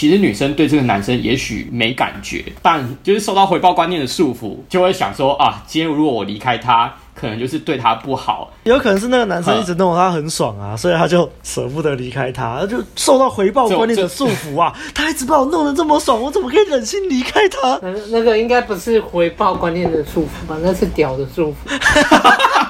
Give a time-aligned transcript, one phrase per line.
[0.00, 6.90] 其实女生对这个男生也许没感觉，但就是受到回报观念的束缚，就会想说啊，今天如果我离开他。
[7.12, 14.72] 可能就是对他不好，有可能是那个男生一直弄他很爽啊，所以他就舍不得离开他，他就受到回报观念的束缚啊。
[14.94, 17.78] 他一直把我弄得这么爽，我怎么可以忍心离开他？
[17.82, 20.56] 那那个应该不是回报观念的束缚吧？
[20.62, 21.68] 那是屌的束缚。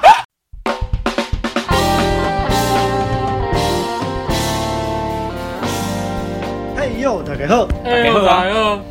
[7.31, 8.83] 大家好，大家好，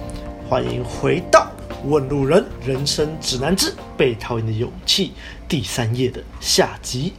[0.48, 1.46] 欢迎回到
[1.86, 5.08] 《问路人人生指南之被讨厌的勇气》。
[5.46, 7.12] 第三页的下集，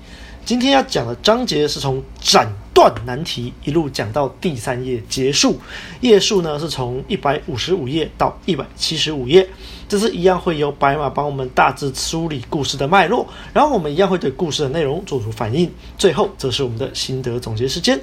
[0.43, 5.59] 今天要讲的章节是从斩断难题一路讲到第三页结束，
[5.99, 9.47] 页数呢是从一百五十五页到一百七十五页。
[9.87, 18.01] 这是一样会由白马帮我们大致梳理故事的脉络，然后我们一样会对故事的内容做出反应，最后则是我们的心得总结时间。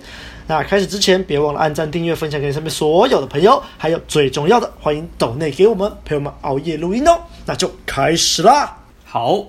[0.49, 7.21] 那开始之前，别忘了按赞、订阅、分享给身边所有的朋友，还有最重要的，欢迎抖内给我们陪我们熬夜录音哦。
[7.45, 9.45] 那就开始啦，好。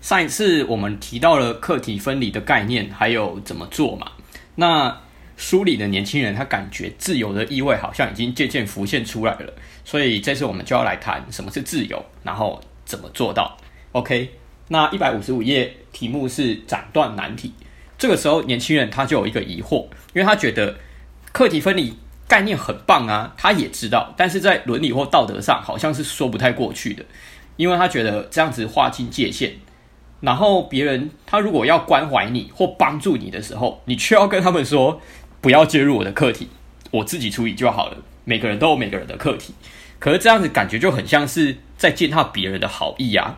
[0.00, 4.12] 上一次我们提到了课题分离的概念，还有怎么做嘛？
[4.54, 4.98] 那
[5.36, 9.52] 书里的年轻人他感觉自由的意味好像已经渐渐浮现出来了，
[9.84, 13.58] 所以这次我们就要来谈什么是自由，然后怎么做到。
[13.92, 14.30] OK，
[14.68, 17.52] 那一百五十五页题目是斩断难题。
[18.00, 19.84] 这个时候年轻人他就有一个疑惑，
[20.14, 20.74] 因为他觉得
[21.32, 27.04] 课题分离概念很棒啊，他也知道，但是在伦理或道德上好像是说不太过去的，
[27.56, 29.52] 因为他觉得这样子划清界限。
[30.22, 35.02] 然后别人他如果要关怀你或帮助你的时候，你却要跟他们说
[35.42, 36.48] 不要介入我的课题，
[36.90, 37.98] 我自己处理就好了。
[38.24, 39.52] 每个人都有每个人的课题，
[39.98, 43.36] 可是这样子感觉就很像是在践踏别人的好意啊。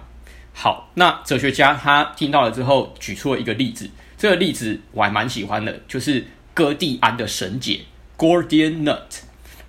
[0.52, 7.80] 好，那哲学家他听到了之后举出了一个例子，这个例子我还蛮喜欢的，就是哥蒂安的神解
[8.16, 9.22] （Gordian Knot）。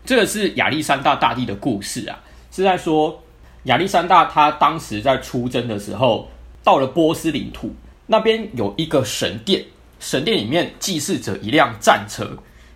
[0.06, 2.20] 这个是亚历山大大帝的故事啊，
[2.52, 3.24] 是在说
[3.64, 6.30] 亚历山大他当时在出征的时候。
[6.66, 7.76] 到了波斯领土
[8.08, 9.62] 那边有一个神殿，
[10.00, 12.26] 神殿里面祭祀着一辆战车，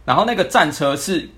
[0.03, 1.29] 然后那个战车是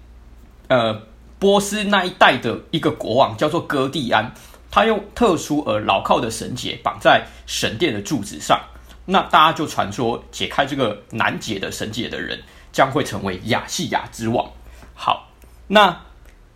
[0.67, 0.99] 呃
[1.37, 4.33] 波斯那一带的一个国王，叫做哥蒂安，
[4.71, 8.61] 他用特殊而牢靠的绳结绑在神殿的柱子上，
[9.05, 12.39] 那大家就传说解开这个难解的绳结的人
[12.71, 14.51] 将会成为亚细亚之王。
[14.93, 15.29] 好，
[15.67, 16.01] 那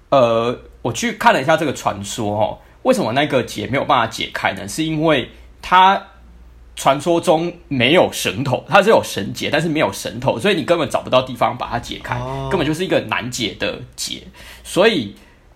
[0.10, 4.68] 呃我去看了一下这个传说哦，为什么那个结没有办法解开呢？
[4.68, 5.30] 是因为
[5.62, 6.02] 他
[6.76, 12.20] 传说中没有绳头，它是有绳结，但是没有绳头，所以你根本找不到地方把它解开，
[12.50, 14.24] 根本就是一个难解的结。
[14.64, 15.16] 所以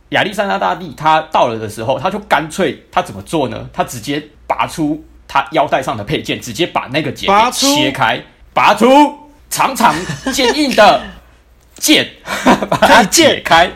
[0.10, 3.70] 亚历山大大帝他到了的时候，他就干脆他怎么做呢？
[3.72, 8.24] 他直接拔出他腰带上的配件，直接把那个结给切开，
[8.54, 8.88] 拔出
[9.50, 9.94] 长长
[10.34, 11.04] 坚硬的
[11.76, 12.08] 剑，
[12.70, 13.72] 把它解开。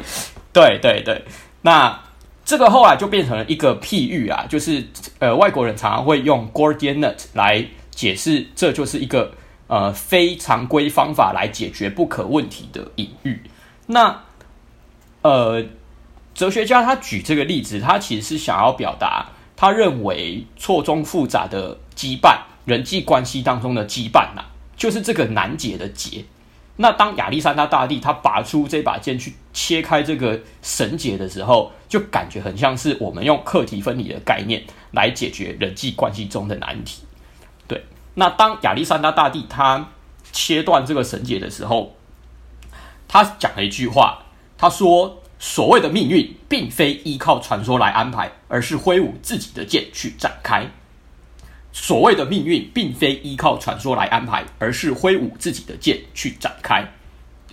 [0.54, 1.24] 对对对，
[1.62, 2.00] 那。
[2.44, 4.86] 这个后来就变成了一个譬喻啊，就是
[5.20, 9.32] 呃，外国人常常会用 Gordian Knot 来解释，这就是一个
[9.68, 13.42] 呃非常规方法来解决不可问题的隐喻。
[13.86, 14.24] 那
[15.22, 15.64] 呃，
[16.34, 24.44] 哲学家他举这个例子，他其实是想要表达，他认为错综复杂的羁绊，人际关系当中的羁绊呐、
[24.76, 26.26] 就是这个难解的结。
[26.78, 37.04] 那当亚历山大大帝他拔出这把剑去切开这个绳结的时候，就感觉很像是我们用课题分离的概念来解决人际关系中的难题。
[37.68, 37.84] 对，
[38.16, 39.90] 那当亚历山大大帝他
[40.32, 41.96] 切断这个绳结的时候，
[43.08, 44.24] 他讲了一句话，
[44.58, 50.70] 他说：“所谓的命运，并非依靠传说来安排，而是挥舞自己的剑去展开。”
[51.74, 56.88] 所谓的命运，并非依靠传说来安排，而是挥舞自己的剑去展开。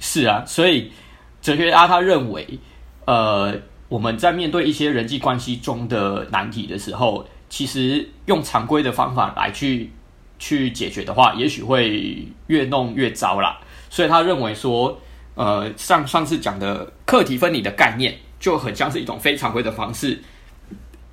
[0.01, 0.93] 是啊，所以
[1.41, 2.59] 哲学家他认为，
[3.07, 3.57] 呃，
[3.89, 9.91] 我们在面对一些人际关系中的难题的时候，其实用常规的方法来去
[10.39, 13.59] 去解决的话，也许会越弄越糟啦。
[13.89, 15.01] 所以他认为说，
[15.39, 20.21] 呃，上上次讲的课题分离的概念，就很像是一种非常规的方式，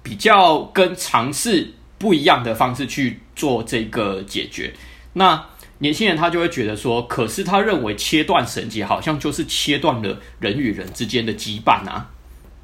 [0.01, 1.71] 比较跟尝试。
[1.97, 4.71] 不一样的方式去做这个解决，
[5.13, 5.41] 那
[5.77, 12.11] 年轻人他就会觉得说，可是他认为切断绳结好像就是切断了人与人之间的羁绊啊。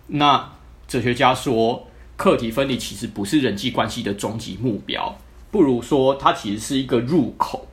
[0.08, 0.52] 那
[0.86, 1.88] 哲学家说，
[2.18, 5.18] 课题分离其实不是人际关系的终极目标，
[5.50, 7.66] 不如说它其实是一个入口。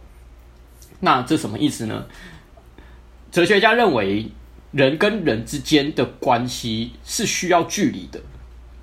[1.00, 2.06] 那这什么意思呢？
[3.30, 4.26] 哲学家认为，
[4.72, 8.20] 人跟人之间的关系是需要距离的。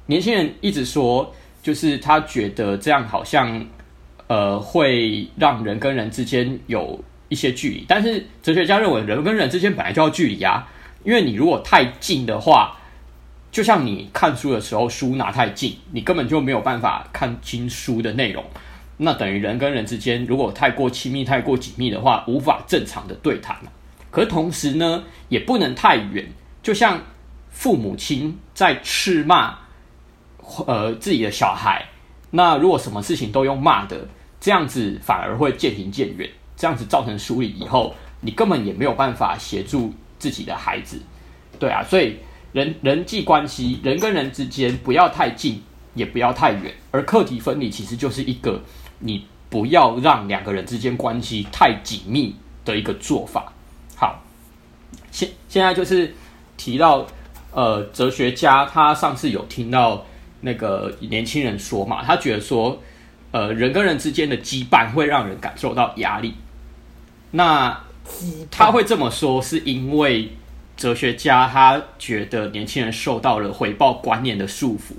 [0.05, 1.33] 年轻人一直说。
[1.65, 3.65] 就是他觉得这样好像，
[4.27, 7.83] 呃，会让人跟人之间有一些距离。
[7.87, 10.71] 但是哲学家认为，人跟人之间本来就要距离啊。
[11.03, 12.77] 因为你如果太近的话，
[13.51, 18.45] 就像你看书的时候，书拿太近，你根本就没有办法看清书的内容。
[18.97, 23.71] 那等于人跟人之间如果太过亲密、太过紧密的话，无法正常的对谈了。
[24.15, 26.25] 可同时呢，也不能太远，
[26.63, 27.01] 就像
[27.49, 29.57] 父母亲在斥骂
[30.65, 31.85] 呃自己的小孩。
[32.31, 34.07] 那如果什么事情都用骂的，
[34.39, 36.29] 这样子反而会渐行渐远。
[36.55, 41.01] 这样子造成疏离以后，你根本也没有办法协助自己的孩子。
[41.59, 42.15] 对啊，所以
[42.53, 45.61] 人人际关系，人跟人之间不要太近，
[45.93, 46.73] 也不要太远。
[46.91, 48.63] 而课题分离其实就是一个
[48.99, 52.33] 你不要让两个人之间关系太紧密
[52.63, 53.51] 的一个做法。
[53.95, 54.21] 好，
[55.11, 56.13] 现现在就是
[56.57, 57.05] 提到
[57.51, 60.05] 呃，哲学家他上次有听到
[60.41, 62.77] 那个年轻人说嘛，他觉得说
[63.31, 66.35] 呃，人跟人之间的羁绊会让人感受到压力。
[67.31, 67.81] 那
[68.51, 70.31] 他会这么说，是因为
[70.77, 74.93] 哲学家他觉得年轻人受到了回报观念的束缚。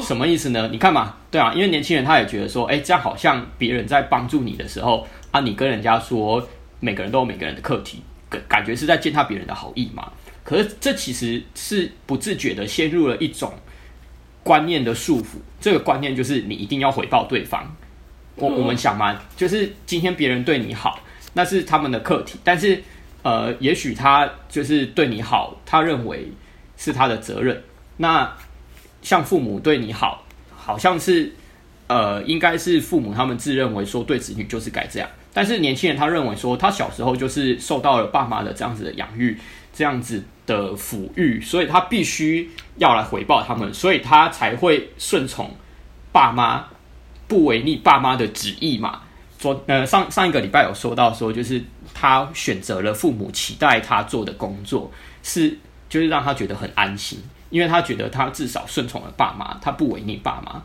[0.00, 0.68] 什么意思呢？
[0.72, 6.48] 你看嘛，对啊，因为年轻人他也觉得说，哎，这样好像别人在帮助你的时候啊，你跟人家说
[6.80, 8.02] 每个人都有每个人的课题。
[8.28, 10.12] 感感觉是在践踏别人的好意嘛？
[10.44, 13.52] 可是这其实是不自觉的陷入了一种
[14.42, 15.38] 观念的束缚。
[15.60, 17.76] 这个观念就是你一定要回报对方。
[18.36, 21.00] 我我们想嘛，就是今天别人对你好，
[21.32, 22.38] 那是他们的课题。
[22.44, 22.82] 但是
[23.22, 26.28] 呃，也许他就是对你好，他认为
[26.76, 27.60] 是他的责任。
[27.96, 28.30] 那
[29.02, 30.24] 像父母对你好，
[30.54, 31.32] 好像是
[31.88, 35.08] 呃，应该是父母他们自认为说对子女就是该这样。
[35.36, 39.38] 但是年轻人他认为说，他小时候就是受到了爸妈的这样子的养育，
[39.70, 45.50] 这样子的抚育，所以他必须要来回报他们，所以他才会顺从
[46.10, 46.64] 爸妈，
[47.28, 49.02] 不违逆爸妈的旨意嘛。
[49.38, 51.62] 昨呃上上一个礼拜有说到说，就是
[51.92, 54.90] 他选择了父母期待他做的工作，
[55.22, 55.58] 是
[55.90, 60.62] 就是让他觉得很安心，因为他觉得他至少顺从了爸妈，他不违逆爸妈。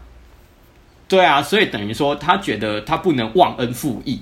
[1.09, 4.21] 对啊，所以等于说他觉得他不能忘恩负义。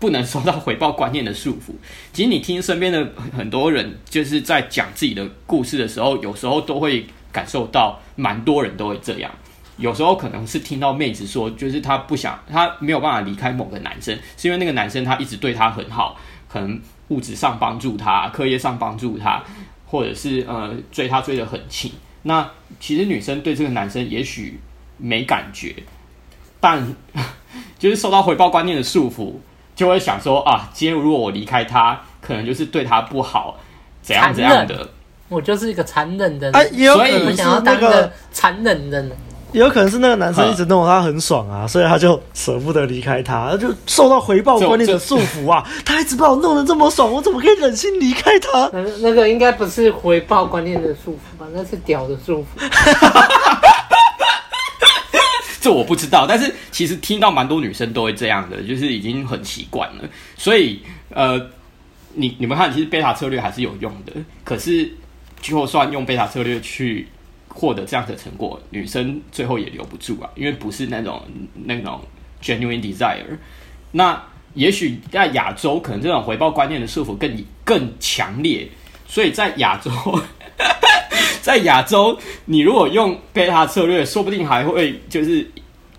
[0.00, 1.72] 不能受到回报观念的束缚。
[2.12, 9.30] 其实你听身边的很多人，就是在讲自己的故事的时候，有时候都会感受到，蛮多人都会这样。
[9.76, 16.18] 有时候可能是听到妹子说，就是她不想，她没有办法离开某个男生，是因为那个男生他一直对她很好，
[16.48, 19.42] 可能物质上帮助她，课业上帮助她，
[19.86, 21.92] 或者是呃追她追得很勤。
[22.22, 24.58] 那其实女生对这个男生也许
[24.98, 25.74] 没感觉，
[26.58, 26.86] 但
[27.78, 29.34] 就是受到回报观念的束缚。
[29.80, 33.56] 就会想说啊，今天如果我离开他，可能就是对他不好，
[34.02, 34.86] 怎样怎样的。
[35.30, 39.10] 我就是一个残忍的人，啊、也有可能是那个残忍的人，
[39.52, 45.66] 也有可能是那个男生一直弄他很爽啊，所以他就舍不得离开他，就受到回报观念的束缚啊。
[45.82, 48.68] 他一直把我弄得这么爽，我怎么可以忍心离开他？
[48.74, 51.46] 那那个应该不是回报观念的束缚吧？
[51.54, 52.60] 那是屌的束缚。
[55.60, 60.08] 这我不知道，但是其实听到蛮多女生都会这样的，就是已经很习惯了。
[60.36, 60.80] 所以，
[61.10, 61.38] 呃，
[62.14, 64.12] 你你们看，其实贝塔策略还是有用的。
[64.42, 64.90] 可是，
[65.42, 67.06] 就算用贝塔策略去
[67.48, 71.22] 获得这样的成果，女生最后也留不住啊，因为不是那种
[71.64, 72.00] 那种
[72.42, 73.36] genuine desire。
[73.92, 74.20] 那
[74.54, 78.66] 也许在亚洲，可能这种回报观念的束缚更更强烈。
[79.06, 79.90] 所以在亚洲。
[81.42, 85.48] 在亚洲，你如果用贝塔策略，说不定还会就是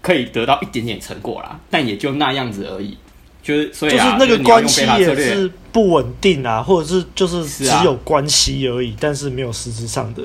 [0.01, 2.98] 可以得到一点点成果啦，但也就那样子而已。
[3.44, 10.24] 就是所以啊，就是那个关系也是不稳定啊，或者是就是只有关系而已，但是没有实质上的。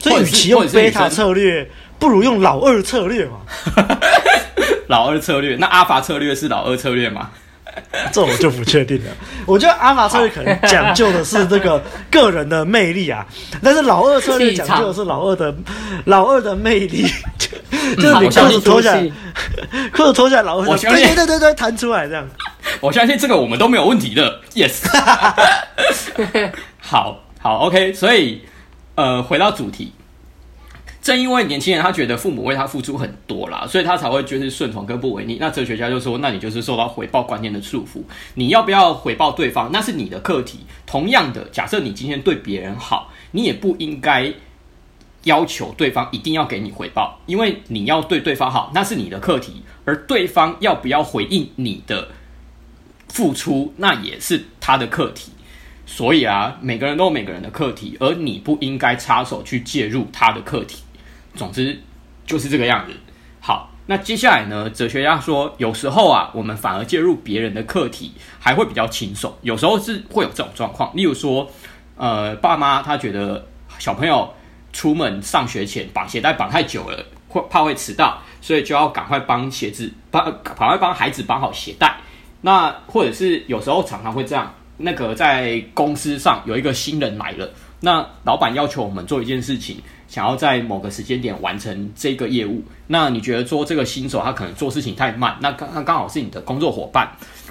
[0.00, 3.40] 所以，与其用贝塔策略，不如用老二策略嘛。
[4.88, 7.30] 老二策略，那阿法策略是老二策略吗？
[8.12, 9.10] 这我就不确定了。
[9.46, 13.24] 我觉得阿法策略可能讲究的是这个个人的魅力啊，
[13.62, 15.54] 但是老二策略讲究的是老二的
[16.04, 17.06] 老二的魅力，
[17.96, 19.10] 就是你裤子脱下来，
[19.92, 22.26] 裤子脱下来， 老二对对对对对弹出来这样。
[22.80, 24.84] 我相信这个我们都没有问题的，yes。
[26.80, 28.42] 好好，OK，所以
[28.96, 29.92] 呃，回到主题。
[31.06, 35.36] 正因为年轻人他觉得父母为他付出很多啦，所以他才会就是顺从跟不违逆。
[35.40, 38.02] 那哲学家就说，那你就是受到回报观念的束缚，
[38.34, 40.66] 你要不要回报对方，那是你的课题。
[40.84, 44.34] 同样的，假设你今天对别人好，你也不应该
[45.22, 49.62] 要求对方一定要给你回报，因为你要对对方好，那是你的课题。
[49.84, 52.08] 而对方要不要回应你的
[53.06, 55.30] 付出，那也是他的课题。
[55.86, 60.82] 所以啊，每个人都有每个人的课题，而你不应该插手去介入他的课题。
[61.36, 61.80] 总之
[62.26, 62.92] 就是这个样子。
[63.38, 64.68] 好，那接下来呢？
[64.70, 69.32] 哲学家说，有时候啊，我们反而介入别人的课题，还会比较轻松。
[69.42, 70.90] 有时候是会有这种状况。
[70.96, 71.48] 例如说，
[71.96, 73.46] 呃，爸妈他觉得
[73.78, 74.34] 小朋友
[74.72, 81.96] 出门上学前绑鞋带绑太久了，会怕会迟到，所以就要赶快帮鞋子帮赶快帮孩子绑好鞋带。
[82.40, 87.48] 那或者是有时候常常会这样，那个在公司上有一个新人来了，
[87.80, 89.80] 那老板要求我们做一件事情。
[90.08, 97.10] 想要在某个时间点完成这个业务，那你觉得说这个新手他可能做事情太慢，那刚刚刚好是你的工作伙伴，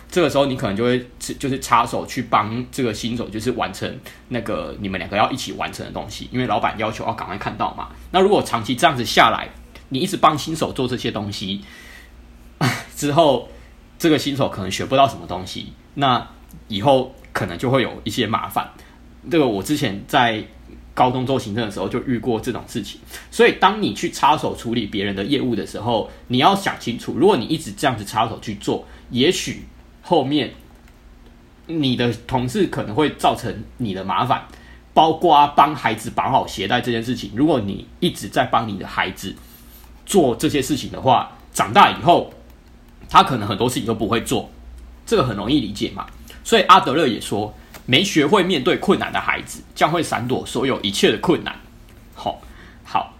[0.09, 1.05] 这个时候你可能就会
[1.37, 7.89] 就是插手去帮这个新手，就是完成那个你们两个要一起完成的东西，因为老板要求要赶快看到嘛。
[8.11, 9.49] 那如果长期这样子下来，
[9.89, 11.61] 你一直帮新手做这些东西，
[12.95, 13.49] 之后
[13.99, 16.25] 这个新手可能学不到什么东西，那
[16.69, 18.71] 以后可能就会有一些麻烦。
[19.29, 20.45] 这个我之前在。
[20.95, 29.65] 高中做行政的时候就遇过这种事情，所以当你去插手处理别人的业务的时候，你要想清楚，如果你一直这样子插手去做，也许
[30.01, 30.53] 后面
[31.67, 34.47] 你的同事可能会造成你的麻烦，
[34.93, 37.31] 包括帮孩子绑好鞋带这件事情。
[37.35, 39.35] 如果你一直在帮你的孩子
[40.05, 42.33] 做这些事情的话，长大以后
[43.09, 44.49] 他可能很多事情都不会做，
[45.05, 46.07] 这个很容易理解嘛。
[46.41, 47.53] 所以阿德勒也说。
[47.85, 51.55] 没学会面对困难的孩子，将会闪躲所有一切的困难。
[52.13, 52.41] 好，
[52.83, 53.13] 好。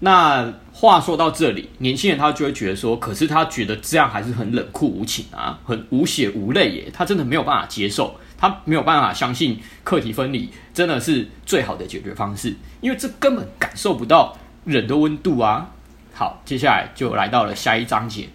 [0.00, 6.90] 那话说到这里，年轻人他就会觉得说，可是他觉得这样还是很冷酷无情啊，很无血无泪耶。
[6.92, 15.68] 他真的没有办法接受，他没有办法相信课题分离真的是最好的解决方式，因为这根本感受不到人的温度啊。
[16.14, 18.28] 好，接下来就来到了下一章节，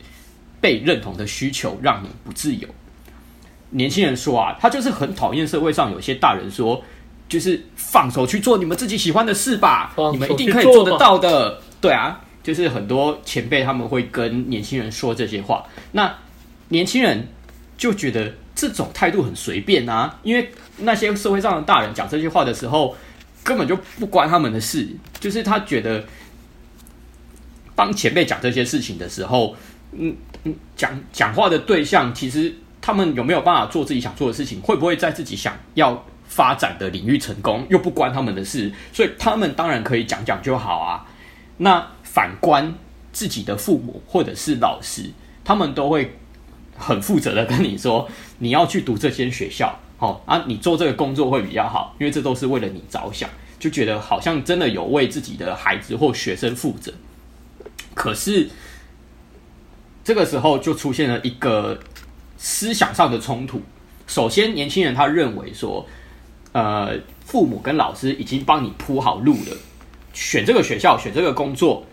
[0.59, 2.67] 被认同的需求让你不自由。
[3.73, 6.83] 年轻人说啊，他就是很讨厌社会上有些大人说，
[7.27, 11.59] 就是放手去做你们自己喜欢的事吧，你们一定可以做得到的。
[11.81, 16.15] 对啊，就是很多前辈他们会跟年轻人说这些话，那
[16.69, 17.27] 年轻人
[17.75, 22.95] 就觉得这种态度很随便啊，因为那些社会上的大人讲这些话的时候，
[23.43, 24.87] 根本就不关他们的事，
[25.19, 26.05] 就是他觉得
[27.75, 29.55] 帮前辈讲这些事情的时候，
[29.91, 32.53] 嗯嗯，讲讲话的对象其实。
[32.85, 34.59] 他们有没有办法做自己想做的事情？
[34.59, 37.65] 会不会在自己想要发展的领域成功？
[37.69, 41.07] 又不关他们的事，所以他们当然可以讲讲就好啊。
[41.59, 42.75] 那反观
[43.13, 45.09] 自己的父母或者是老师，
[45.45, 46.17] 他们都会
[46.77, 48.09] 很负责的跟你说
[48.39, 56.93] ：“你要去读这间学校，哦啊，你做这个工作会比较好，因为这都是为了你着想。”就觉得好像真的有为自己的孩子或学生负责。
[57.93, 58.49] 可是
[60.03, 61.79] 这个时候就出现了一个。
[62.43, 63.61] 思想上的冲突。
[64.05, 65.87] 首先，年轻人他认为说，
[66.51, 66.93] 呃，
[67.25, 69.57] 父母跟老师已经帮你铺好路了，
[70.11, 71.85] 选这个学校，选这个工作，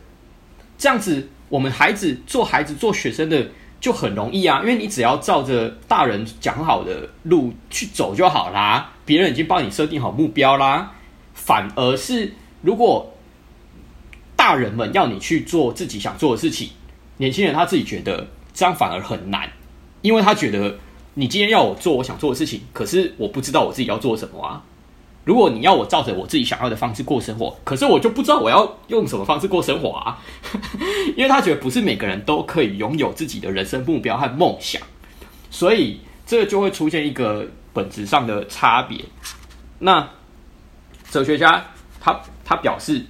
[0.76, 3.48] 这样子，我们孩子做孩子做学生的
[3.80, 10.94] 就很容易啊，因为你只要照着大人讲好的路去走就好啦，别人已经帮你设定好目标啦。
[11.32, 13.14] 反而是如果
[14.34, 16.70] 大人们要你去做自己想做的事情，
[17.18, 19.48] 年轻人他自己觉得这样反而很难。
[20.02, 20.78] 因为他觉得
[21.14, 24.62] 你今天要我做我想做的事情，可是我不知道我自己要做什么啊。
[25.24, 30.18] 如果你要我照着我自己想要的方式过生活，可是我就不知道我要用什么方式过生活啊。
[31.14, 34.80] 因为他觉得不是每个人都可以拥有自己的人生目标和梦想，
[35.50, 39.04] 所以这就会出现一个本质上的差别。
[39.78, 40.08] 那
[41.10, 41.66] 哲学家
[42.00, 43.04] 他他表示，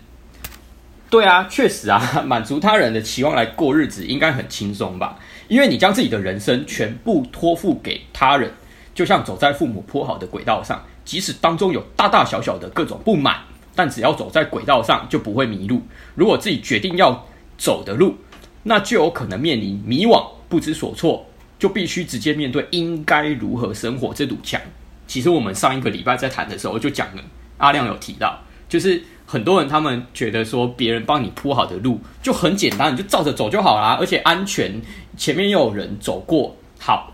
[1.08, 5.16] 对啊，确实啊，满足他人的期望来过日子应该很轻松吧。
[5.50, 8.52] 因为你将自己的人生全部托付给他人，
[8.94, 13.40] 就像走在父母铺好的轨道上，即使当中有大大小小的各种不满，
[13.74, 15.82] 但只要走在轨道上就不会迷路。
[16.14, 17.26] 如果自己决定要
[17.58, 18.14] 走的路，
[18.62, 21.26] 那就有可能面临迷惘、不知所措，
[21.58, 24.60] 就必须直接面对应该如何生活这堵墙。
[25.08, 27.22] 其实我们上一个礼拜在谈的时候就讲了，
[27.58, 28.38] 阿亮有提到，
[28.68, 29.02] 就是。
[29.30, 34.82] 很多人他们觉得说，别人帮你铺好的路就很简单，你就照着走就好啦，而且安全，
[35.16, 36.56] 前面又有人走过。
[36.80, 37.12] 好，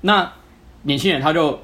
[0.00, 0.32] 那
[0.82, 1.62] 年轻人他就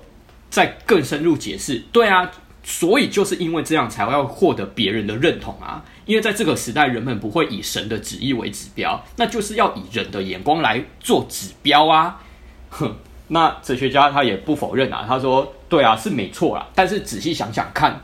[0.48, 2.30] 再更深入解释，对啊，
[2.62, 12.22] 所以就是因为这样才会要获得别人的认同啊，因为在这个时代，人们不会以神的旨意为指标，那就是要以人的眼光来做指标啊。
[12.70, 12.94] 哼，
[13.26, 18.00] 那哲学家他也不否认啊，他说，对啊，是没错啦，但是仔细想想看。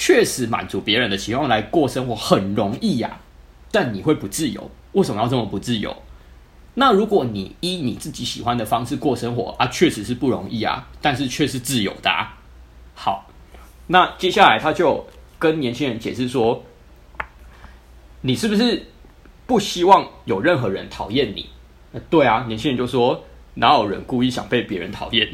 [0.00, 3.20] 确实满足别人的期望来过生活很容易呀，
[3.70, 4.70] 但你会不自由。
[4.92, 5.94] 为什么要这么不自由？
[6.72, 12.38] 那如果你依你自己喜欢的方式过生活啊，确实是不容易啊，但是却是自由的啊。
[12.94, 13.26] 好，
[13.88, 15.06] 那接下来他就
[15.38, 16.64] 跟年轻人解释说
[18.22, 18.86] ：“你是不是
[19.46, 21.50] 不希望有任何人讨厌你？”
[22.08, 25.28] 对啊，年轻人就说：“哪有人故意想被别人讨厌？”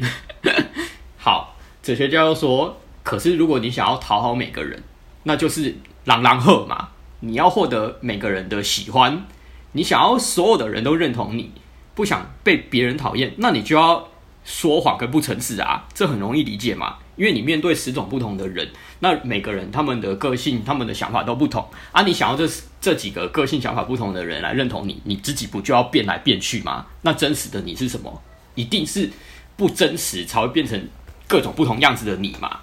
[1.15, 2.77] 好，哲学家又说。
[3.07, 4.83] 可是如果你想要讨好每个人，
[5.23, 5.73] 那就是
[6.03, 6.89] 狼狼赫嘛。
[7.21, 9.25] 你要获得每个人的喜欢，
[9.71, 11.53] 你想要所有的人都认同你，
[11.95, 14.09] 不想被别人讨厌，那你就要
[14.43, 15.87] 说谎跟不诚实啊。
[15.93, 22.01] 这很容易理解嘛，因为你面对十种不同的人，那每个人他们的个性、他们的想法都不同啊。
[22.01, 22.45] 你想要这
[22.81, 26.87] 这几个个性、想法不同的人来认同你，你自己不就要变来变去吗？
[27.03, 28.21] 那真实的你是什么？
[28.55, 29.09] 一定是
[29.55, 30.89] 不真实才会变成
[31.25, 32.59] 各种不同样子的你嘛。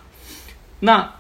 [0.85, 1.13] 那。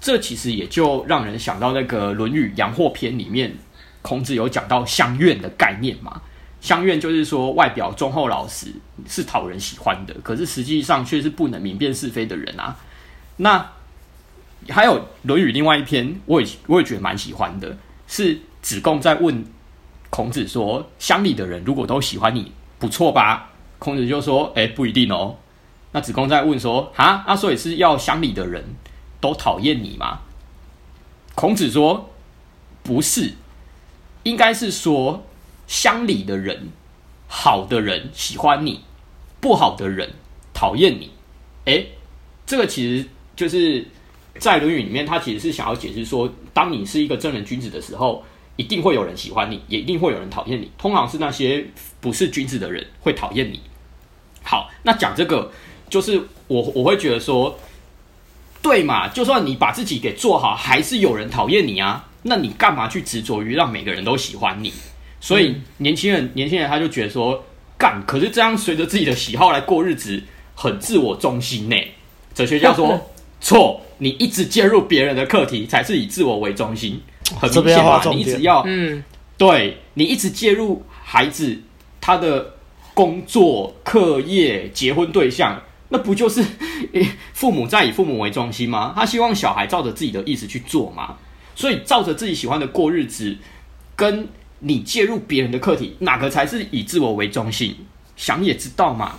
[0.00, 3.56] 这其实也就让人想到那个《论语阳货篇》里面，
[4.02, 6.20] 孔子有讲到乡愿的概念嘛。
[6.60, 8.66] 乡愿就是说，外表忠厚老实，
[9.08, 12.76] 是讨人喜欢的，可是实际上却是不能明辨是非的人啊。
[13.38, 13.66] 那
[14.68, 17.74] 还有《论语》另外一篇，我也我也觉得蛮喜欢的，
[18.06, 19.42] 是子贡在问
[20.10, 25.36] 孔子说：“乡里的人如果都喜欢你，不错吧？”孔子就说：“哎，不一定哦。”
[25.92, 28.62] 那子贡在问说：“哈，那所以是要乡里的人？”
[29.24, 30.20] 都讨厌你吗？
[31.34, 32.10] 孔子说
[32.84, 33.32] ：“不是，
[34.22, 35.24] 应该是说
[35.66, 36.68] 乡里的人，
[37.26, 38.82] 好的人喜欢你，
[39.40, 40.12] 不好的人
[40.52, 41.10] 讨厌你。”
[41.64, 41.92] 诶，
[42.44, 43.86] 这个其实就是
[44.38, 48.22] 在《论语》里面，他其实是想要解释说，当你是一个正人君子的时候，
[48.56, 50.70] 一定会有人喜欢你，也一定会有人讨厌你。
[50.76, 51.66] 通常是那些
[52.02, 53.58] 不是君子的人会讨厌你。
[54.42, 55.50] 好，那讲这个，
[55.88, 57.58] 就是我我会觉得说。
[58.64, 59.06] 对嘛？
[59.08, 62.08] 就算你把自己给做好，还是有人讨厌你啊。
[62.22, 64.72] 那你干嘛去执着于让每个人都喜欢你？
[65.20, 67.44] 所以年轻人，年轻人他就觉得说，
[67.76, 70.22] 干，可是这样随着自己的喜好来过日子，
[70.54, 71.76] 很自我中心呢。
[72.34, 72.98] 哲学家说，
[73.38, 76.98] 错，你一直介入别人的课题，才是以自我为中心。
[77.38, 79.04] 很明显嘛，你一直要，嗯，
[79.36, 81.60] 对，你一直介入孩子
[82.00, 82.54] 他的
[82.94, 85.60] 工作、课业、结婚对象。
[85.94, 86.44] 那不就是
[87.32, 88.92] 父母在以父母为中心吗？
[88.96, 91.16] 他希望小孩照着自己的意思去做嘛。
[91.54, 93.36] 所以照着自己喜欢的过日子，
[93.94, 94.26] 跟
[94.58, 97.76] 你介入别人的课题，哪个才是以自我为中心？
[98.16, 99.12] 想也知道嘛。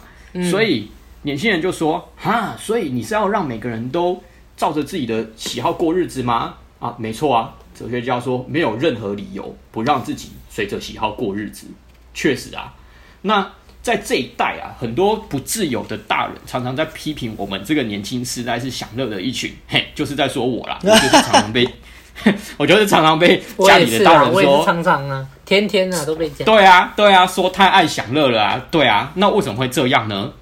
[0.51, 0.89] 所以
[1.21, 4.21] 年轻人就说：“哈，所以你是要让每个人都
[4.57, 7.55] 照着自己的喜好过日子吗？”啊，没错啊。
[7.73, 11.67] 哲学家说，没有任何理由不让自己随着喜好过日子。
[12.13, 12.75] 确实啊，
[13.21, 13.49] 那。
[13.85, 21.69] 在这一代啊，很多不自由的大人常常在批评我们这个年轻时代是享乐的一群，嘿，就是在说我啦， 我就是常常被，
[22.57, 30.33] 我就是常常被家里的大人说，啊，常常啊，天天啊都被讲，对啊，对啊，说太爱享乐了啊，对啊，那为什么会这样呢？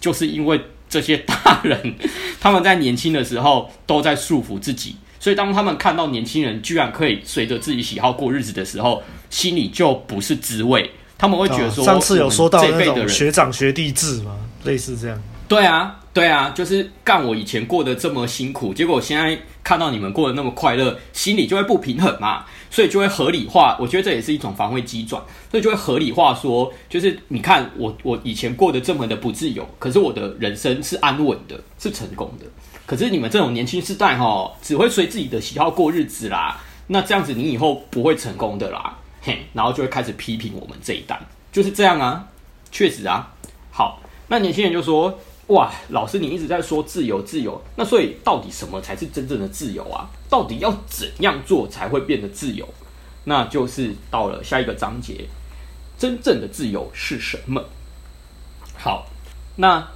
[0.00, 1.96] 就是因为这些大人
[2.40, 10.90] 他们在年轻的时候都在束缚自己，所以当他们看到年轻人居然可以随着自己喜好过日子的时候，心里就不是滋味。
[11.18, 14.36] 他们会觉得说，上次有说到那种学长学弟制吗？
[14.64, 15.22] 类似这样。
[15.48, 23.76] 对啊，对啊，就是干我以前过得这么辛苦，结果我现在看到你们过得那么快乐，心里就会不平衡嘛，所以就会合理化。
[23.78, 32.46] 我觉得这也是一种防卫机转，所以就会合理化说，就是你看我我以前过得这么的不自由，可是我的人生是安稳的，是成功的。
[32.84, 38.98] 可是你们这种年轻世代哈，只会随自己的喜好过日子啦，那这样子你以后不会成功的啦。
[39.54, 41.18] 然后就会开始批评我们这一代，
[41.50, 42.28] 就是这样啊，
[42.70, 43.32] 确实啊。
[43.70, 50.08] 好，那年轻人就说：“哇，老师你一直在说自由，自由，那所以到底什么才是真正的自由啊？
[50.28, 52.68] 到底要怎样做才会变得自由？”
[53.24, 55.26] 那就是到了下一个章节，
[55.98, 57.64] 真正的自由是什么？
[58.78, 59.06] 好，
[59.56, 59.88] 那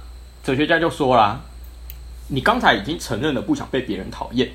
[0.43, 1.39] 哲学家就说啦
[2.27, 4.51] ：“你刚才已经承认了不想被别人讨厌，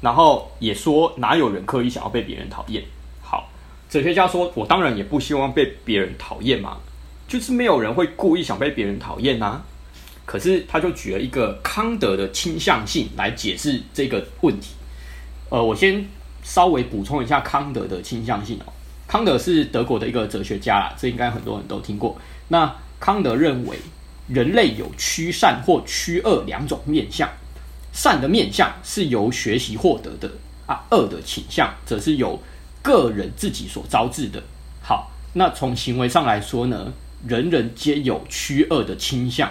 [0.00, 2.82] 然后也说哪有人刻意想要被别人讨厌。”
[3.88, 6.76] 哲学家说：“我当然也不希望被别人讨厌嘛，
[7.26, 9.62] 就是没有人会故意想被别人讨厌呐。
[10.26, 14.74] 可是他就举了一个康德的倾向性来解释这个问题。
[15.48, 16.06] 呃，我先
[16.42, 18.72] 稍微补充一下康德的倾向性哦。
[19.06, 22.14] 康德是德国的一个哲学家啦，这应该很多人都听过。
[22.48, 22.70] 那
[23.00, 23.78] 康德认为
[24.28, 27.26] 人类有趋善或趋恶两种面相，
[27.94, 30.30] 善的面相是由学习获得的
[30.66, 32.38] 啊，恶的倾向则是由。”
[32.88, 34.42] 个人自己所招致的。
[34.80, 36.90] 好，那从行为上来说呢，
[37.26, 39.50] 人人皆有趋恶的倾向。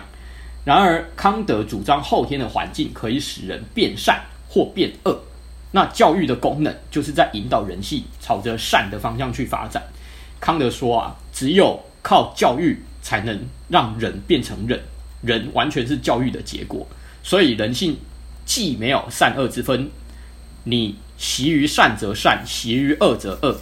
[0.66, 5.22] 然而，康德主张后天的环境可以使人变善或变恶。
[5.72, 9.84] 那教育的功能就是在引导人性朝着善的方向去发展。
[10.40, 14.82] 康德说啊，只有靠教育才能让人变成人，
[15.22, 16.88] 人完全是教育的结果。
[17.22, 17.96] 所以，人性
[18.46, 19.92] 既没有善恶之分。
[20.64, 23.60] 你习于善则善，习于恶则恶，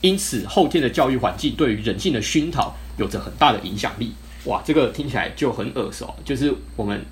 [0.00, 4.12] 因此后天的教育环境对于人性的熏陶有着很大的影响力。
[4.44, 7.04] 哇，这个听起来就很耳熟，就是我们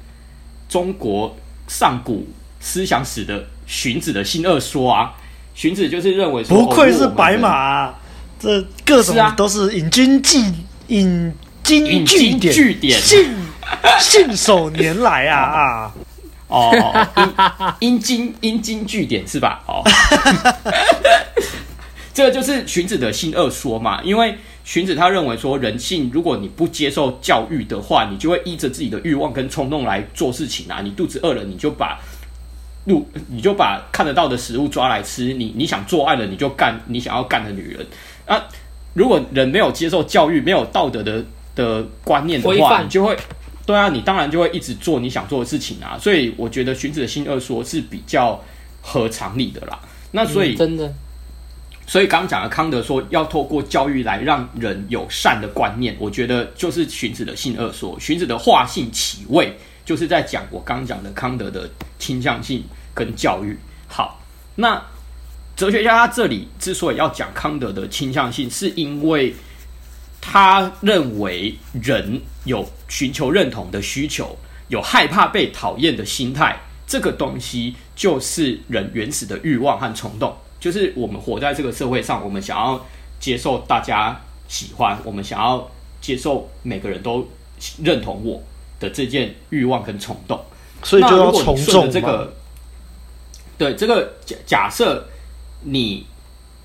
[0.69, 1.37] 中国
[1.69, 2.29] 上古
[2.61, 5.13] 思想史的荀子的新二说啊。
[5.55, 7.99] 荀子就是认为说，不愧是白马、啊，
[8.39, 10.39] 这各种都是引经据
[10.89, 11.33] 引
[11.65, 13.35] 经据典，信
[13.99, 15.95] 信手拈来啊啊！
[16.49, 16.71] 哦，
[17.81, 19.63] 阴阴经阴经据典是吧？
[19.67, 19.83] 哦，
[22.15, 24.01] 这个就是荀子的性恶说嘛。
[24.03, 30.81] 因为荀子他认为说，人性如果你不接受教育的话，你就会依着自己的欲望跟冲动来做事情啊。
[30.85, 31.99] 你肚子饿了，你就把
[32.85, 35.35] 路你就把看得到的食物抓来吃。
[35.35, 37.87] 你你想做爱了，你就干你想要干的女人
[38.25, 38.41] 啊。
[38.95, 41.25] 如果人没有接受教育，没有道德的
[41.57, 43.17] 的观念的话，你就会。
[43.67, 48.41] 对啊，你当然就会一直做你想做的事情啊，所以我觉得荀子的新二说是比较
[48.81, 49.77] 合常理的啦。
[50.13, 50.95] 那所以、嗯、真的，
[51.85, 57.99] 所以刚刚讲的康德说要透过教育来让人有善的观念，我觉得就是荀子的性二说。
[57.99, 59.53] 荀子的化性起位
[59.85, 62.63] 就是在讲我刚刚讲的康德的倾向性
[62.95, 63.59] 跟教育。
[63.89, 64.23] 好，
[64.55, 64.81] 那
[65.57, 69.35] 哲学家他这里之所以要讲康德的倾向性，是因为。
[70.29, 74.37] 他认为人有寻求认同的需求，
[74.67, 80.37] 有害怕被讨厌的心态，这个东西就是人原始的欲望和冲动。
[80.59, 82.85] 就是我们活在这个社会上，我们想要
[83.21, 87.27] 接受大家喜欢，我们想要接受每个人都
[87.85, 88.43] 认同我
[88.81, 90.45] 的这件欲望跟冲动。
[90.83, 92.35] 所以就要从众这个，
[93.57, 95.09] 对这个假假设
[95.63, 96.05] 你。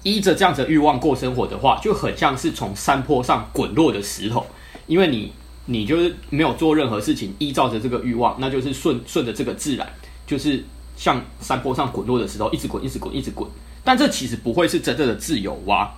[0.04, 4.46] 依着这样子的欲望过生活的话，就很像是从山坡上滚落的石头，
[4.88, 5.32] 因为你
[5.66, 9.88] 你就是没有做任何事情，依照着这个欲望，那就是顺顺着这个自然，
[10.26, 10.64] 就是
[10.96, 13.48] 像山坡上滚落的石头，一直滚，一直滚，一直滚。
[13.84, 15.94] 但这其实不会是真正的自由啊！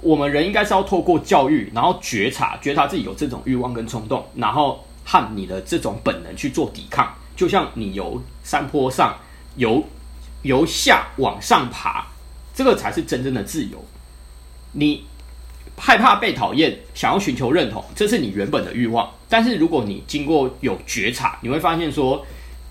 [0.00, 7.14] 我们人应该是要透过教育，然后觉察觉察自己有这种欲望跟冲动，然后和你的这种本能去做抵抗。
[7.36, 9.16] 就像你由山坡上
[9.56, 9.84] 由
[10.42, 12.06] 由下往上爬。
[12.54, 13.84] 这个才是真正的自由。
[14.72, 15.04] 你
[15.76, 19.10] 害怕被讨厌，想要寻求认同，这是你原本的欲望。
[19.28, 22.24] 但是如果你经过有觉察，你会发现说，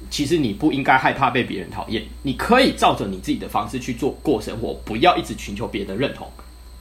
[0.10, 2.04] 其实你不应该害怕被别人讨厌。
[2.24, 6.28] 你可以照着你自己的方式去做过生活，不要一直寻求别人的认同。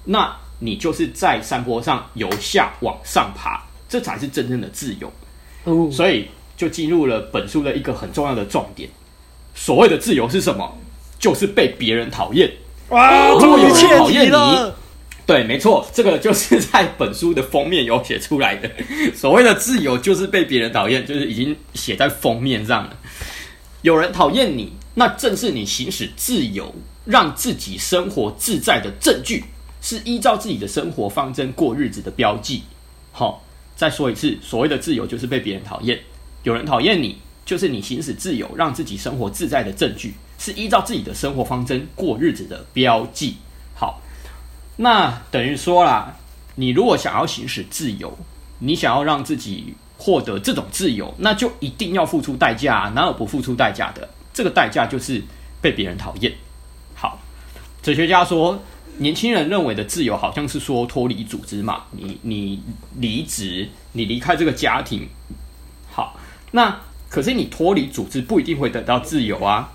[0.05, 5.13] 那你就是在山坡上由下往上爬，这才是真正的自由。
[5.65, 8.89] 哦，所以就进入了本书的一个很重要的重点：
[9.55, 10.79] 所谓的自由是什么？
[11.19, 12.51] 就是被别人讨厌。
[12.91, 13.31] 哇！
[13.31, 14.73] 如果有人讨厌你，
[15.27, 18.69] 对，没错，这个就是 在本书的封面有写出来的。
[19.15, 22.97] 所谓的自由，就是被别人讨厌，就是已经写在封面上了。
[23.83, 26.75] 有人讨厌你，那正是你行使自由，
[27.05, 29.45] 让自己生活自在的证据，
[29.81, 32.65] 是依照自己的生活方针过日子的标记。
[33.13, 33.45] 好，
[33.77, 36.01] 再说一次，所谓的自由，就是被别人讨厌。
[36.43, 40.15] 有人讨厌你，就是你行使自由，让自己生活自在的证据。
[40.41, 43.37] 是依照自己的生活方针过日子的标记。
[43.75, 44.01] 好，
[44.77, 46.17] 那等于说啦，
[46.55, 48.19] 你如果想要行使自由，
[48.61, 54.09] 你想要让自己获得这种自由，那就一定要付出代价，哪有不付出代价的？
[54.33, 55.23] 这个代价就是
[55.61, 56.33] 被别人讨厌。
[56.95, 57.21] 好，
[57.83, 58.63] 哲学家说，
[58.97, 62.63] 年轻人认为的自由，好像是说脱离组织嘛，你你
[62.97, 65.07] 离职，你离开这个家庭。
[65.91, 66.19] 好，
[66.53, 69.73] 那可是你脱离组织不一定会得到自由啊。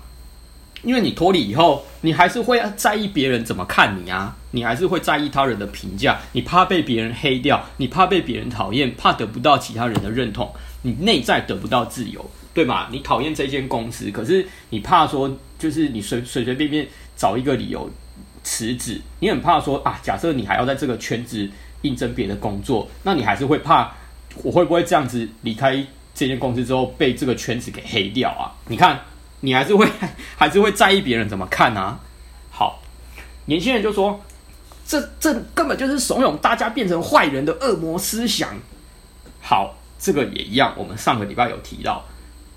[0.86, 10.48] 因为你脱离以后，你还是会在意别人怎么看你啊，你还是会在意他人的评价，你怕被别人黑掉，你怕被别人讨厌，怕得不到其他人的认同，
[10.82, 12.86] 你内在得不到自由，对吗？
[12.92, 17.90] 你讨厌这间公司，可是你怕说，就是你随随随便便找一个理由
[18.44, 21.50] 辞职，你很怕说啊，假设你还要在这个圈子
[21.82, 23.92] 应征别的工作，那你还是会怕，
[24.44, 28.54] 我会不会这样子离开这间公司之后被这个圈子给黑掉啊？
[28.68, 29.00] 你看。
[29.46, 29.86] 你还是会
[30.36, 32.00] 还是会在意别人怎么看啊？
[32.50, 32.82] 好，
[33.44, 34.20] 年轻人就说，
[34.84, 38.58] 这这根本就是怂恿大家变成坏人的恶魔思想。
[39.40, 40.74] 好，这个也一样。
[40.76, 42.04] 我们上个礼拜有提到，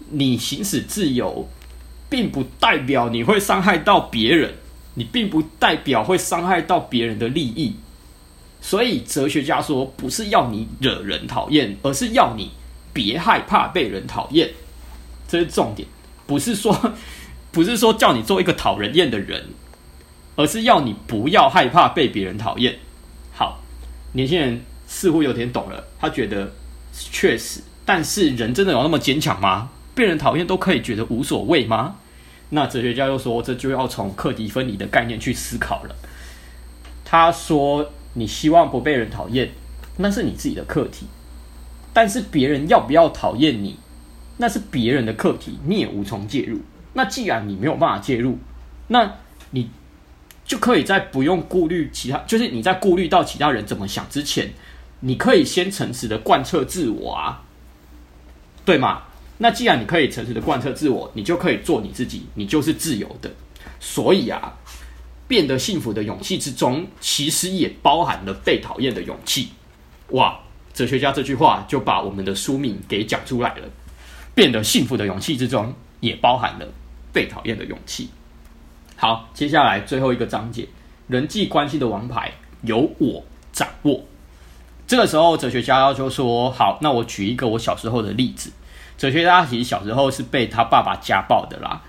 [0.09, 1.47] 你行使自由，
[2.09, 4.55] 并不代表你会伤害到别人，
[4.95, 7.75] 你并不代表会伤害到别人的利益。
[8.61, 12.51] 所以哲学家说，不是要你惹人讨厌，而是要你
[12.91, 14.49] 别害怕被人讨厌，
[15.27, 15.87] 这是重点。
[16.29, 16.93] 不是说，
[17.51, 19.47] 不是说叫你做一个讨人厌的人，
[20.35, 22.77] 而是要你不要害怕被别人讨厌。
[23.33, 23.63] 好，
[24.13, 26.53] 年轻人似乎有点懂了，他觉得
[26.93, 29.69] 确实，但是人真的有那么坚强吗？
[29.95, 31.95] 被人讨厌都可以觉得无所谓吗？
[32.51, 35.95] 那哲学家又说，这就要从课题分离的概念去思考了。
[37.03, 39.49] 他说，你希望不被人讨厌，
[39.97, 41.07] 那是你自己的课题，
[41.91, 43.79] 但是别人要不要讨厌你？
[44.41, 46.61] 那是别人的课题，你也无从介入。
[46.93, 48.39] 那既然你没有办法介入，
[48.87, 49.15] 那
[49.51, 49.69] 你
[50.45, 54.49] 就可以在不用顾虑其他，就是你在顾虑到其他人怎么想之前，
[55.01, 57.43] 你可以先诚实的贯彻自我啊，
[58.63, 59.03] 对吗？
[59.39, 63.29] 那既然你可以诚实的贯彻自我，你就可以做你自己，你就是自由的。
[63.81, 64.57] 所以啊，
[65.27, 69.49] 变得幸福的勇气之中，其实也包含了被讨厌的勇气。
[70.11, 70.39] 哇，
[70.73, 73.69] 哲学家这句话就把我们的书名给讲出来了。
[74.33, 76.67] 变得幸福的勇气之中，也包含了
[77.11, 78.09] 被讨厌的勇气。
[78.95, 80.67] 好，接下来最后一个章节，
[81.07, 84.03] 人际关系的王牌由我掌握。
[84.85, 88.51] 这个时候，哲学家就说：“好，那我举一个我小时候的例子。
[88.97, 91.81] 哲学家其实小时候是被他爸爸家暴的啦。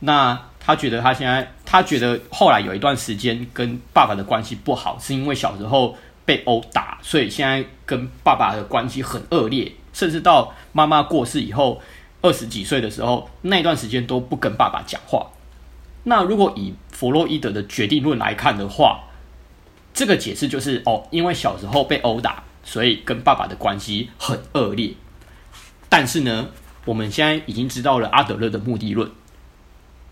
[0.00, 11.80] 那他觉得他现在，他觉得后来有一段时间跟爸爸的关系不好，是因为小时候被殴打，所以现在跟爸爸的关系很恶劣，甚至到妈妈过世以后，
[12.20, 15.28] 二十几岁的时候，那段时间都不跟爸爸讲话。”
[16.04, 19.04] 那如果以弗洛伊德的决定论来看的话，
[19.94, 24.92] 这个解释就是哦，因为小时候被殴打，所以跟爸爸的关系很恶劣。
[25.88, 26.48] 但是呢，
[26.84, 29.10] 我们现在已经知道了阿德勒的目的论，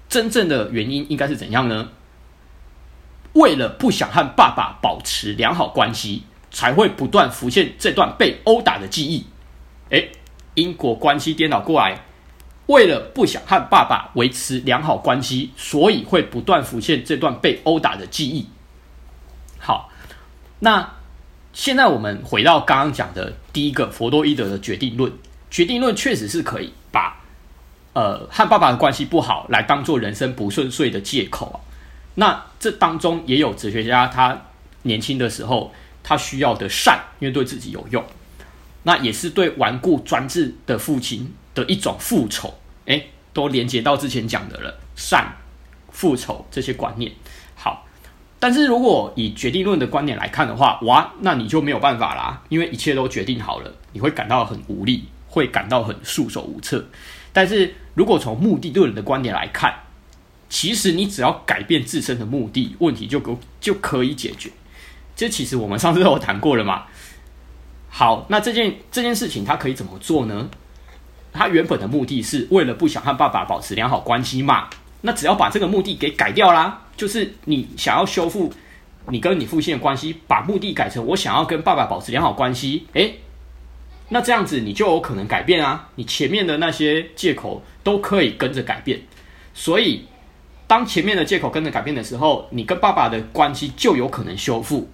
[0.09, 1.91] 真正的原因应该是怎样呢？
[3.35, 9.27] 为了不想和爸爸保持良好关系，才会不断浮现这段被殴打的记忆。
[10.55, 12.01] 因果关系颠倒过来。
[12.67, 18.49] 为了不想和爸爸维持良好关系，所以会不断浮现这段被殴打的记忆。
[19.59, 19.91] 好，
[20.61, 20.95] 那
[21.53, 25.13] 现在我们回到刚刚讲的第一个弗洛伊德的决定论。
[25.51, 27.23] 决定论确实是可以把
[27.93, 31.61] 呃和爸爸的关系不好来当做人生不顺遂的借口啊。
[32.15, 34.41] 那这当中也有哲学家他
[34.83, 38.03] 年轻的时候他需要的善，因为对自己有用。
[38.85, 45.37] 那也是对顽固专制的父亲的一种复仇，诶，都连接到之前讲的了，善、
[45.91, 47.11] 复仇这些观念。
[47.57, 47.87] 好，
[48.39, 56.87] 但是如果以决定论的观点来看的话，哇，那你就没有办法啦，因为一切都决定好了，你会感到很无力，会感到很束手无策。
[57.33, 59.75] 但是如果从目的论的观点来看，
[60.51, 64.51] 其实你只要改变自身的目的，问题就可就可以解决。
[65.17, 66.85] 这其实我们上次都有谈过了嘛。
[67.97, 70.51] 好，那这件这件事情他可以怎么做呢？
[71.33, 74.69] 他原本的目的是为了不想和爸爸保持良好关系嘛，
[75.03, 78.53] 那只要把这个目的给改掉啦，就是你想要修复
[79.07, 83.21] 你跟你父亲的关系，把目的改成我想要跟爸爸保持良好关系，诶，
[84.09, 89.01] 那这样子你就有可能改变啊，你前面的那些借口都可以跟着改变，
[89.55, 90.05] 所以
[90.67, 94.91] 当前面的借口跟着改变的时候，你跟爸爸的关系就有可能修复。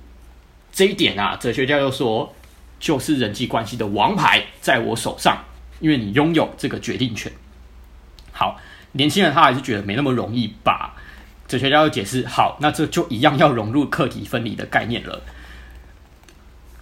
[0.70, 2.32] 这一点啊，哲学家又说，
[2.80, 5.44] 就是人际关系的王牌在我手上。
[5.78, 7.32] 因为你拥有这个决定权。
[8.32, 8.60] 好，
[8.92, 10.94] 年轻人他还是觉得没那么容易吧？
[11.48, 15.22] 哲学家要解释，好，那这就一样要融入课题分离的概念了。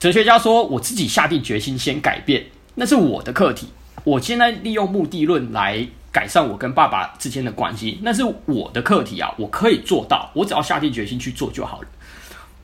[0.01, 3.69] 哲学家说：“我自己下定决心先改变，那是我的课题。
[4.03, 11.89] 我现在利用目的论来改善我跟爸爸之间的关系，那是我的课题啊，我可以做到，我只要下定决心去做就好了。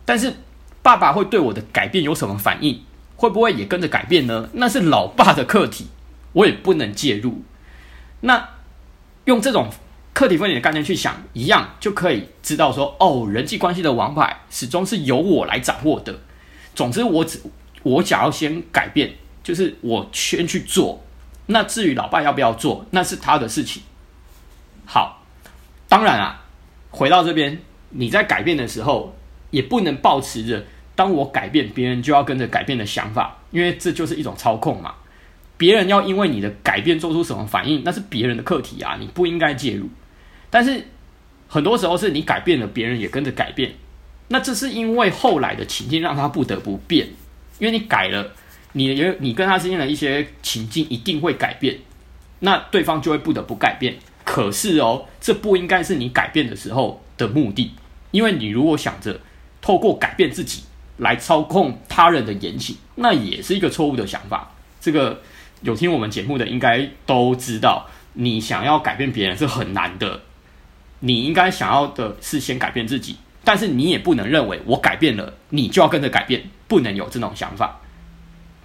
[0.04, 0.34] 但是
[0.82, 2.82] 爸爸会对我的改变有什么反应？
[3.24, 4.48] 会不会也跟着改变呢？
[4.52, 5.88] 那是老爸的课题。”
[6.34, 7.42] 我也不能介入。
[8.22, 8.48] 那
[9.26, 9.68] 用这种
[10.12, 16.18] 课题分离的概念去想，一样就可以知道说，哦，人际关系的王牌始终是由我来掌握的。
[16.74, 17.40] 总之，我只
[17.84, 21.04] 我想要先改变，就是我先去做。
[21.46, 23.84] 那至于老爸要不要做，那是他的事情。
[24.84, 25.22] 好，
[25.88, 26.42] 当然啊，
[26.90, 27.60] 回到这边，
[27.90, 29.14] 你在改变的时候，
[29.50, 34.94] 也不能抱持着当我改变，别人就要跟着改变的想法，因为这就是一种操控嘛。
[35.56, 39.88] 别人要因为你的改变做出什么反应，那是别人的课题啊，你不应该介入。
[40.50, 40.84] 但是
[41.48, 43.72] 很多时候是你改变了，别人也跟着改变。
[44.28, 47.08] 那这是因为后来的情境让他不得不变，
[47.58, 48.32] 因为你改了，
[48.72, 51.78] 你的你跟他之间的一些情境一定会改变，
[52.40, 53.96] 那对方就会不得不改变。
[54.24, 57.72] 可是哦，这不应该是你改变的时候的目的，
[58.10, 59.20] 因为你如果想着
[59.60, 60.64] 透过改变自己
[60.98, 64.50] 来操控他人的言行，那也是一个错误的想法。
[64.80, 65.20] 这个。
[65.62, 70.20] 有听我们节目的应该都知道，你想要改变别人是很难的。
[71.00, 77.80] 你应该想要的是先改变自己，但是你也不能认为我改变了，你就要跟着改变，不能有这种想法。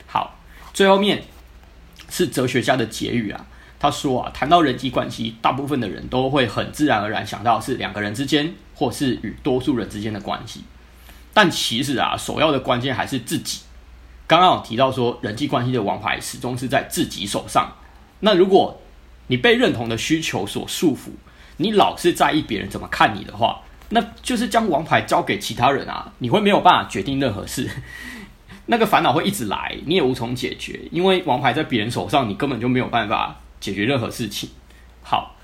[0.08, 0.36] 好，
[0.74, 1.24] 最后面
[2.10, 3.46] 是哲学家的结语啊。
[3.80, 10.66] 他说啊，谈到人际关系，大部分的人都会很自然而然想到是两个人之间，或是与多数人之间的关系。
[11.42, 13.62] 但其实啊，首要的关键还是自己。
[14.28, 17.78] 刚刚有提到说，人际关系的王牌始终是在自己手上。
[18.20, 18.82] 那如果
[19.28, 21.12] 你被认同的需求所束缚，
[21.56, 27.70] 你老是在意别人怎么看你的话，那就是将王牌交给其他人啊，你会没有办法决定任何事，
[28.68, 34.50] 那个烦恼会一直来，你也无从解决，因为王牌在别人手上，你根本就没有办法解决任何事情。
[35.02, 35.38] 好，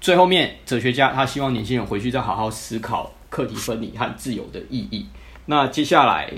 [0.00, 5.04] 最后面哲学家他希望年轻人回去再好好思考课题分离和自由的意义。
[5.46, 6.32] 那接下来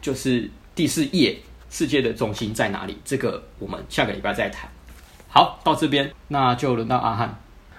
[0.00, 1.36] 就是第四页，
[1.70, 2.96] 世界的中心在哪里？
[3.04, 4.68] 这个我们下个礼拜再谈。
[5.28, 7.38] 好，到这边，那就轮到阿汉。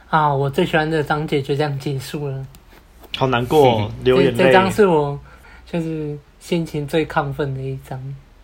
[0.10, 2.45] 啊，我最喜欢的章节就这样结束了，
[3.17, 4.45] 好难过， 哦，流眼泪。
[4.45, 5.19] 这章是我
[5.65, 7.99] 就是心情最亢奋的一章，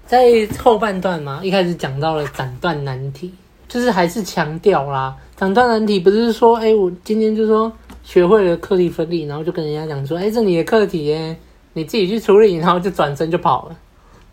[0.05, 3.33] 在后半段嘛，一开始讲到了斩断难题，
[3.67, 7.71] 就是还是强调啦，斩断难题不是说，哎、欸，我今天就说
[8.03, 11.35] 学会了课题分离，然后就跟人家讲说，哎、欸，这你的课题耶，
[11.75, 13.77] 你自己去处理，然后就转身就跑了，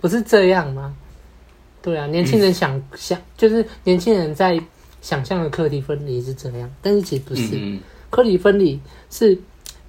[0.01, 0.97] 不是这样吗？
[1.83, 4.59] 对啊，年轻人想、嗯、想，就是年轻人在。
[5.03, 7.57] 想象的课题分离是这样，但是其实不是。
[7.57, 9.37] 嗯嗯，课题分离是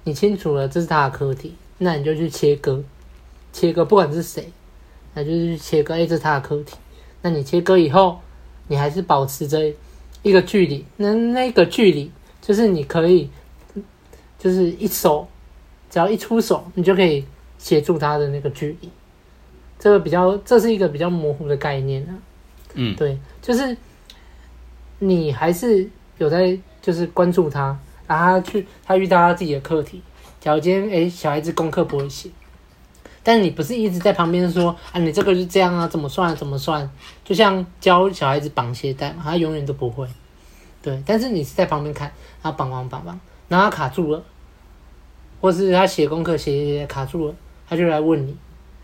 [0.02, 2.82] 你清楚了这是他的课题，那你就去切割，
[3.52, 4.50] 切割不管是谁，
[5.14, 5.94] 那就是切割。
[5.94, 6.74] 哎，这是他的课题，
[7.22, 8.18] 那你切割以后，
[8.66, 9.72] 你还是保持着
[10.22, 10.84] 一个距离。
[10.96, 12.10] 那那个距离
[12.42, 13.30] 就是你可以，
[14.36, 15.28] 就是一手，
[15.88, 17.24] 只要一出手，你就可以
[17.64, 18.90] 协助他的那个距离。
[19.78, 22.12] 这个比较，这是一个比较模糊的概念啊。
[22.74, 23.74] 嗯，对，就是。
[25.00, 25.86] 你还是
[26.18, 30.00] 有在就是关注他，然后他去他遇到他自己的课题。
[30.40, 32.30] 假如今天诶小孩子功课不会写，
[33.22, 36.88] 但是你不是一直在旁边说啊，你这个是这样啊，怎么算怎么算？
[37.24, 40.06] 就像教小孩子绑鞋带嘛，他永远都不会。
[40.80, 44.22] 对，但是你是在旁边看，他绑绑绑绑，然后他卡住了，
[45.40, 47.34] 或是他写功课写写写卡住了，
[47.74, 48.36] 他就来问你，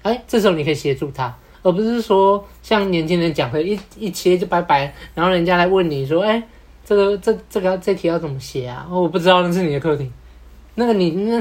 [0.02, 1.32] 哎，这时候你可以协助他。
[1.62, 6.42] 而不是说像年轻人讲的，一一切就拜拜，然后人家来问你说：“哎，
[6.84, 10.10] 这个这这个这题要怎么写啊？”哦，我不知道那是你的课题，
[10.74, 11.40] 那个你那，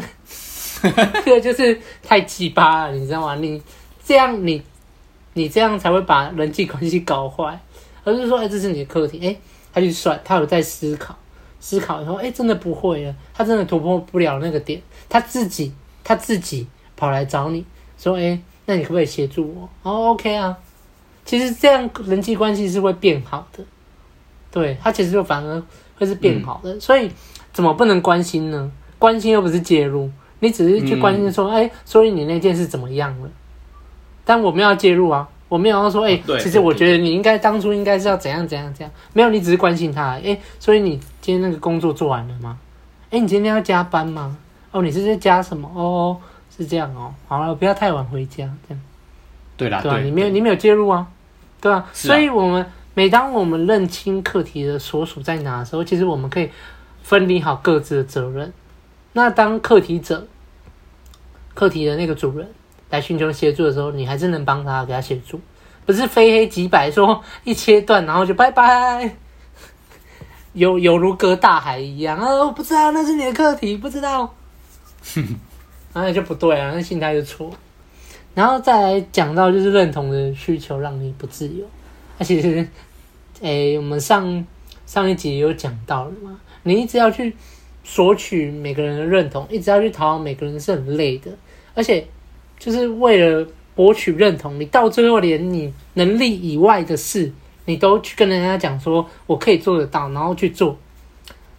[1.24, 3.36] 这个就是太鸡巴了，你知道吗？
[3.36, 3.62] 你
[4.04, 4.62] 这样你
[5.34, 7.60] 你这样才会把人际关系搞坏。
[8.04, 9.36] 而是说：“哎，这是你的课题。”哎，
[9.74, 11.16] 他去算，他有在思考，
[11.60, 16.68] 思考以后，哎，真的不会了，他真的突破不了那个点，他自己他自己
[17.00, 17.66] 跑来找你
[17.98, 18.38] 说：“哎。”
[18.70, 19.64] 那你可不可以协助我？
[19.82, 20.56] 哦、oh，OK 啊。
[21.26, 23.64] 其实这样人际关系是会变好的，
[24.52, 25.60] 对，他其实就反而
[25.98, 26.76] 会是变好的。
[26.76, 27.10] 嗯、所以
[27.52, 28.72] 怎么不能关心呢？
[29.00, 30.08] 关心又不是介入，
[30.40, 33.30] 你只是去关心说，哎、嗯欸，所以你那件事怎么样了？
[34.24, 38.92] 但我没有要介入啊，我没有要说，哎、其实我觉得你应该当初应该是要怎样怎样怎样。
[39.14, 40.10] 没有，你只是关心他。
[40.12, 42.60] 哎、欸，所以你今天那个工作做完了吗？
[43.06, 44.38] 哎、欸，你今天要加班吗？
[44.70, 45.68] 哦，你是在加什么？
[45.74, 46.16] 哦。
[46.60, 48.82] 是这样哦，好了，不要太晚回家，这样。
[49.56, 51.08] 对啦，对啊，你没有，你没有介入啊，
[51.62, 51.90] 对啊。
[51.94, 56.50] 所以，我们每当我们认清课题的所属在哪的时候，其实我们可以
[57.02, 58.52] 分离好各自的责任。
[59.14, 60.28] 那当课题者、
[61.54, 62.50] 课题的那个主人
[62.90, 65.40] 来寻求协助的时候，你还是能帮他给他协助，
[65.86, 69.16] 不是非黑即白，说一切断然后就拜拜，
[70.54, 72.28] 有有如隔大海一样啊！
[72.46, 74.34] 我不知道那是你的课题，不知道。
[75.94, 77.52] 那就不对啊，那心态就错。
[78.36, 81.66] 然后再来讲到就是认同的需求让你不自由。
[82.18, 82.66] 那其实，
[83.42, 84.46] 诶，我们上
[84.86, 87.36] 上一集有讲到了嘛，你一直要去
[87.84, 91.32] 索取每个人的认同，一直要去讨好每个人是很累的。
[91.74, 92.08] 而且，
[92.58, 97.32] 就是为了博取认同，你到最后连你能力以外的事，
[97.66, 100.78] 你都去跟人家讲说我可以做得到，然后去做，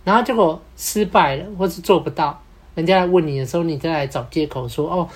[0.05, 2.43] 然后结果失败了，或是做不到。
[2.81, 5.07] 人家来问你的时候，你再来找借口说：“哦，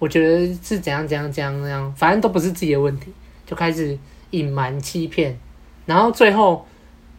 [0.00, 3.12] 我觉得是怎样怎样怎样怎样，反正都不是自己的问题。”
[3.46, 3.96] 就开始
[4.30, 5.38] 隐瞒欺骗，
[5.86, 6.66] 然后最后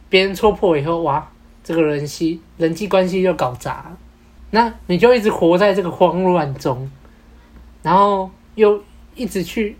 [0.10, 1.30] 别人戳破以后，哇，
[1.63, 3.96] 这个人际人际关系又搞砸，
[4.52, 6.89] 那你就一直活在这个慌乱中，
[7.82, 8.82] 然后又
[9.16, 9.78] 一直去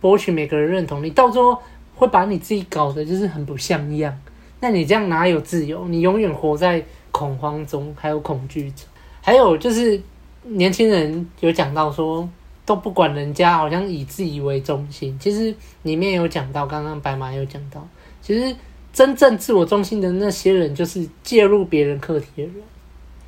[0.00, 1.60] 博取每个人认同，你到最后
[1.94, 4.18] 会把你自己搞得就是很不像样。
[4.60, 5.86] 那你这样哪有自由？
[5.88, 8.86] 你永远活在恐慌中，还有恐惧中。
[9.24, 9.98] 还有就是，
[10.42, 12.28] 年轻人有讲到说，
[12.66, 15.16] 都不管人家，好像以自己为中心。
[15.18, 15.54] 其实
[15.84, 17.86] 里面有讲到，刚刚白马有讲到，
[18.20, 18.54] 其实
[18.92, 22.54] 真正自我中心的那些人，就是介入别人课题的人。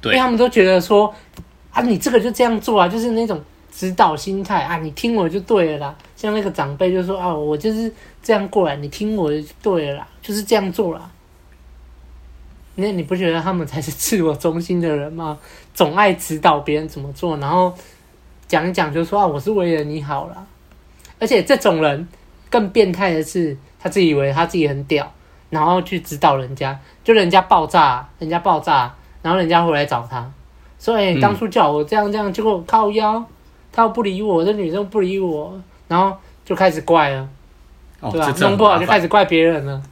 [0.02, 1.14] 因为他们都觉得说，
[1.70, 3.40] 啊，你这个就这样做啊，就是那种
[3.72, 5.96] 指导心态啊，你听我就对了啦。
[6.16, 7.90] 像那个长辈就说啊，我就是
[8.20, 11.10] 这样过来，你听我就对了啦，就是这样做啦。
[12.76, 15.38] 那你不觉得他们才是自我中心的人吗？
[15.74, 17.72] 总爱指导别人怎么做，然后
[18.46, 20.44] 讲一讲就说啊，我是为了你好啦。
[21.20, 22.08] 而且这种人
[22.50, 25.10] 更变态的是，他自己以为他自己很屌，
[25.50, 30.30] 然后去指导人家，就人家爆炸，人家爆炸，然后人家回来找他，
[30.78, 33.24] 说：“哎、欸，当初叫我这样这样，结果靠腰，
[33.72, 35.58] 他又不理我，这女生不理我，
[35.88, 36.14] 然后
[36.44, 37.28] 就开始怪了，
[38.00, 38.34] 哦、对吧？
[38.40, 39.82] 弄不好就开始怪别人了，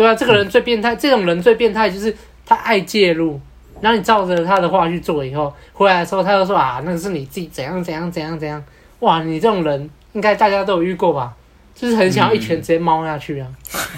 [0.00, 3.38] 对啊，这个人最变态，嗯、这种人最变态就是他爱介入，
[3.82, 8.64] 然后你照着他的话去做以后，回来的时候他就说啊，那个是你自己怎样怎样怎样怎样，
[9.00, 11.36] 哇，你这种人应该大家都有遇过吧？
[11.74, 13.48] 就是很想要一拳直接猫下去啊，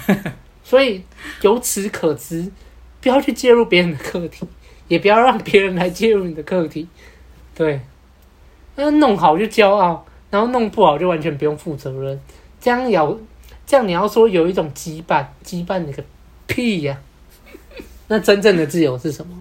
[0.07, 0.23] 嗯、
[0.61, 1.01] 所以
[1.41, 2.51] 由此可知。”
[3.03, 4.47] 不要去介入别人的课题，
[4.87, 6.87] 也不要让别人来介入你的课题。
[7.53, 7.81] 对，
[8.77, 12.17] 那弄好就骄傲，然后弄不好就完全不用负责任。
[12.61, 13.17] 这样要，
[13.73, 16.03] 这样你要说有一种羁绊，羁绊你个
[16.45, 17.49] 屁呀、啊！
[18.07, 19.33] 那真正的自由是什么？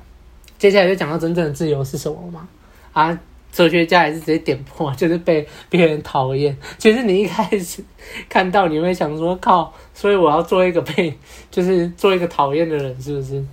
[0.58, 2.48] 接下来就讲到真正的自由是什么吗？
[2.94, 3.20] 啊，
[3.52, 6.56] 哲学家也是直接点破， 就是被别人讨厌。
[6.78, 7.84] 其实你一开始
[8.26, 9.70] 看到，你会想说靠。
[9.92, 11.14] 所以我要做一个被，
[11.50, 13.44] 就是做一个讨厌的人，是不是？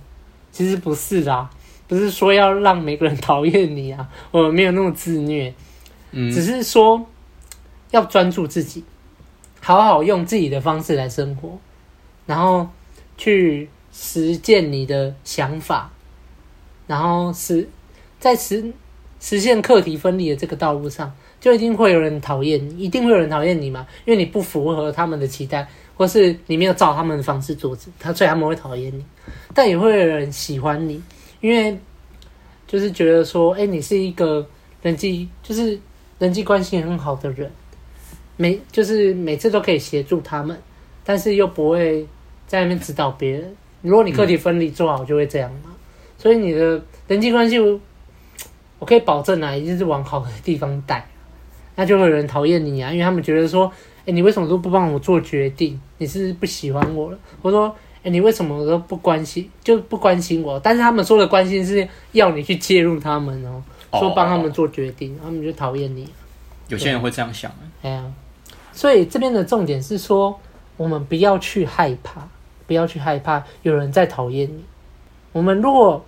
[0.50, 1.50] 其实不是啦，
[1.88, 5.52] 不是说要让每个人讨厌你啊，我没有那么自虐，
[6.12, 7.04] 嗯，只是说
[7.90, 8.82] 要专注自己，
[9.60, 11.58] 好好用自己的方式来生活，
[12.26, 12.68] 然后
[13.16, 15.90] 去实践你的想法，
[16.86, 17.68] 然后实
[18.18, 18.72] 在实
[19.20, 25.68] 实现课题分离的这个道路上，就一定会有人讨厌你，一定会有人讨厌你嘛，因为你不符合他们的期待。
[26.00, 29.04] 或是你没有照他们的方式做，他所以他们会讨厌你，
[29.52, 30.98] 但也会有人喜欢你，
[31.42, 31.78] 因为
[32.66, 34.48] 就是觉得说，哎、你是一个
[34.80, 35.78] 人际就是
[36.18, 37.52] 人际关系很好的人，
[38.40, 40.56] 每就是每次都可以协助他们，
[41.04, 42.06] 但是又不会
[42.46, 43.54] 在那边指导别人。
[43.82, 45.60] 如果你课题分离做好，就会这样嘛。
[45.66, 45.72] 嗯、
[46.16, 47.58] 所以你的人际关系，
[48.78, 51.06] 我可以保证啊，一定是往好的地方带，
[51.76, 53.70] 那就会有人讨厌你啊，因为他们觉得说。
[54.06, 55.78] 欸、你为什么都不帮我做决定？
[55.98, 57.18] 你是不是不喜欢我了？
[57.42, 57.68] 我说，
[57.98, 60.58] 哎、欸，你为什么都不关心，就不关心我？
[60.58, 63.62] 但是他们说的关心是要你去介入他们哦，
[63.92, 66.08] 说帮他们做决定，他们就讨厌你。
[66.68, 67.52] 有些人会这样想。
[67.82, 68.02] 哎呀，
[68.80, 70.40] 所以这边的重点是说，
[70.78, 72.26] 我们不要去害怕，
[72.66, 74.64] 不要去害怕有人在讨厌你。
[75.32, 76.02] 我们如果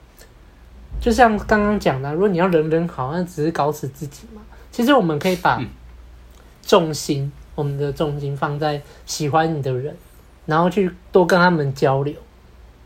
[0.99, 4.41] 就像刚刚讲的，如果你要人人好，那只是搞死自己嘛。
[4.71, 5.63] 其实我们可以把
[6.63, 7.25] 重心。
[7.25, 9.95] 嗯我们的重心放在喜欢你的人，
[10.47, 12.15] 然后去多跟他们交流，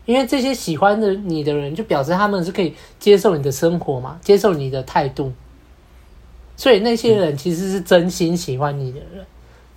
[0.05, 5.31] 因为这些喜欢的你的人，就表示他们是可以接受你的生活嘛，接受你的态度。
[6.57, 9.25] 所以那些人其实是真心喜欢你的人，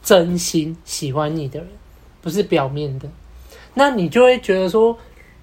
[0.02, 1.68] 真心喜欢你的人，
[2.20, 3.08] 不是表面的。
[3.74, 4.98] 那你就会觉得说，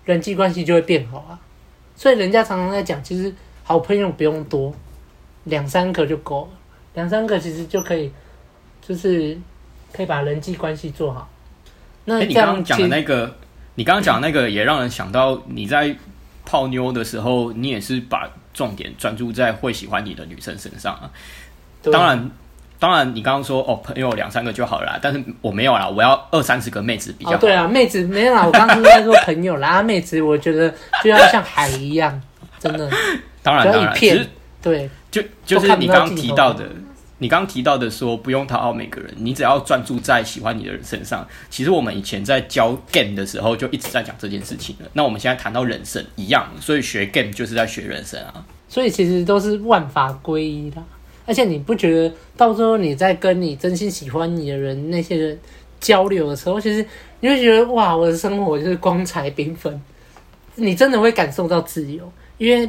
[0.05, 1.39] 人际关系就会变好啊。
[1.95, 3.33] 所以人家常常在讲，其实
[3.63, 4.73] 好朋友不用多，
[5.45, 6.49] 两三个就够了，
[6.93, 8.11] 两三个其实就可以。
[8.79, 9.37] 就是
[9.91, 11.27] 可以把人际关系做好。
[12.05, 13.35] 那你刚刚讲的那个，
[13.75, 15.93] 你刚刚讲那个也让人想到，你在
[16.45, 21.11] 泡妞的时候，你也是把重点专注在会喜欢你的女生身上啊。
[21.91, 22.31] 当然，
[22.79, 27.37] 当然，你刚刚说哦，朋友两三个就好了，但是我没有啦，我要二三十个妹子比较好。
[27.37, 30.73] 对啊，妹子没有啦，我刚刚应该说朋友啦，妹子我觉得
[31.03, 32.21] 就要像海一样，
[32.59, 32.89] 真的。
[33.41, 34.27] 当然，当然，其实
[34.61, 36.65] 对，就就是你刚刚提到的。
[37.19, 41.27] 你刚刚提到的说不用讨好每个人，你只要专注在喜欢你的人身上。
[41.49, 44.87] 其实我们以前在教 game 的时候就一直在讲这件事情了。
[44.93, 48.45] 那我们现在谈到人生一样，所以学 game 就是在学人生啊。
[48.69, 50.77] 所以其实都是万法归一的。
[51.27, 55.39] 而且你不觉得到时候你在跟你真心喜欢你的人那些人
[55.79, 56.83] 交流的时候，其实
[57.19, 59.79] 你会觉得哇，我的生活就是光彩缤纷。
[60.55, 62.67] 你真的会感受到自由，因为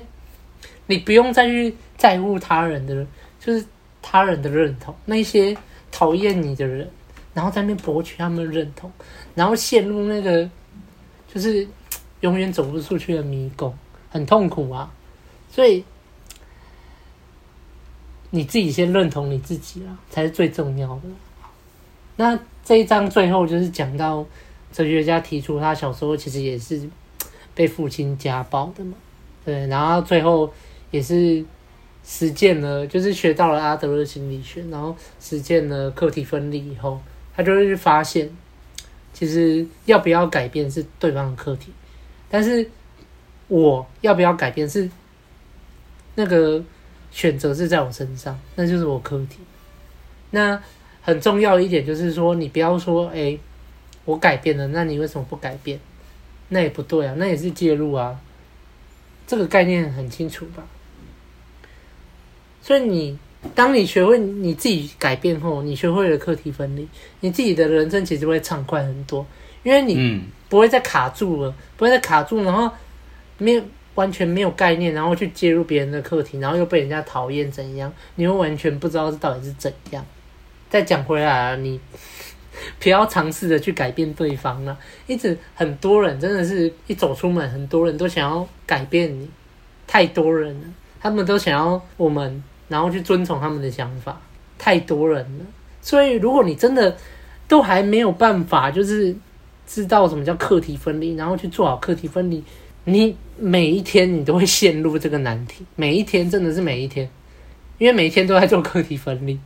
[0.88, 3.06] 你不用再去在乎他人的，
[3.40, 3.64] 就是。
[4.00, 5.54] 他人的认同，那些
[5.90, 6.88] 讨厌你的人，
[7.34, 8.90] 然后在那边博取他们的认同，
[9.34, 10.48] 然后陷入那个
[11.34, 11.66] 就是
[12.20, 13.76] 永远走不出去的迷宫，
[14.08, 14.90] 很痛苦啊！
[15.50, 15.84] 所以
[18.30, 21.02] 你自己先认同你自己啊，才是最重要的。
[22.16, 24.24] 那这一章最后就是讲到
[24.72, 26.88] 哲学家提出，他小时候其实也是
[27.54, 28.94] 被父亲家暴的嘛，
[29.44, 30.52] 对，然后最后
[30.90, 31.44] 也是。
[32.10, 36.98] 实践了，就是学到了阿德勒心理学，然后实践了课题分离以后，
[37.36, 38.30] 他就会发现，
[39.12, 41.70] 其实要不要改变是对方的课题，
[42.30, 42.66] 但是
[43.48, 44.88] 我要不要改变是
[46.14, 46.64] 那个
[47.10, 49.38] 选择是在我身上，那就是我课题。
[50.30, 50.60] 那
[51.00, 53.38] 很重要一点就是说，你不要说，哎，
[54.04, 55.80] 我改变了，那你为什么不改变？
[56.50, 58.20] 那也不对啊，那也是介入啊。
[59.26, 60.62] 这个概念很清楚吧？
[62.62, 63.18] 所以你，
[63.54, 66.88] 当你学会你自己改变后，你学会了课题分离，
[67.20, 69.26] 你自己的人生其实会畅快很多，
[69.62, 72.70] 因为你不会再卡住了，不会再卡住，然后
[73.38, 73.62] 没有
[73.98, 77.92] 完全没有概念，然后去介入别人的课题，然后又被人家讨厌怎样？
[78.14, 80.06] 你会完全不知道这到底是怎样。
[80.70, 81.80] 再讲回来啊，你
[82.78, 84.78] 不要尝试着去改变对方了。
[85.08, 89.28] 一直很多人真的是一走出门，很多人都想要改变你，
[89.88, 90.66] 太多人了，
[91.00, 94.20] 他们都想要我们，然后去遵从他们的想法，
[94.56, 95.44] 太多人了。
[95.82, 96.96] 所以如果你真的
[97.48, 99.16] 都还没有办法，就是
[99.66, 102.44] 知道什么叫课题分离，然后去做好课题分离，
[102.90, 107.08] 你每一天你都会陷入这个难题，每一天真的是每一天，
[107.76, 109.38] 因为每一天都在做课题分离。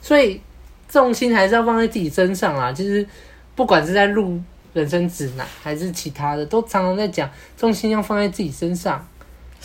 [0.00, 0.40] 所以
[0.88, 2.72] 重心还是要放在自己身上啊！
[2.72, 3.06] 其实
[3.54, 4.40] 不管是在录
[4.72, 9.06] 人生指南还是其他的，都常常在讲重心要放在自己身上。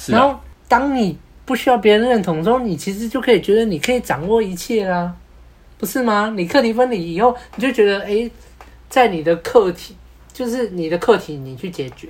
[0.08, 5.14] 然后当你不需要别人认同的时候，你其实就可以觉得你可以掌握一切啦，
[5.78, 6.34] 不是吗？
[6.36, 8.30] 你课题分离以后，你就觉得诶，
[8.90, 9.96] 在你的课题，
[10.32, 12.08] 就是你的课题，你去解决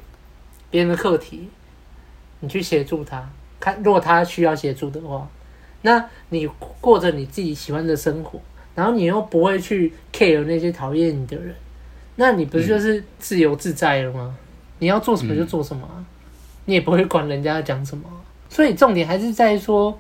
[0.70, 1.49] 别人的课题，
[2.39, 5.28] 你去协助他，看如果他需要协助的话。
[5.82, 6.45] 那你
[6.82, 8.38] 过着你自己喜欢的生活，
[8.76, 11.55] 然后你又不会去 care 那些讨厌你的人，
[12.17, 14.36] 那你不是就是自由自在了吗？
[14.38, 14.45] 嗯、
[14.80, 16.05] 你要做什么就做什么，嗯、
[16.65, 18.03] 你也不会管人家讲什么。
[18.49, 19.97] 所以重点还是在于说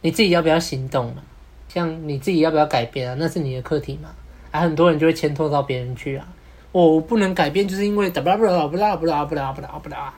[0.00, 1.22] 你自己要不要行动嘛，
[1.68, 4.08] 像你自己要不要改变啊，那是你的课题嘛。
[4.50, 6.26] 啊，很多人就会牵拖到别人去啊，
[6.72, 10.14] 我不能改变，就是因为不啦不啦不啦不啦不啦不啦不啦，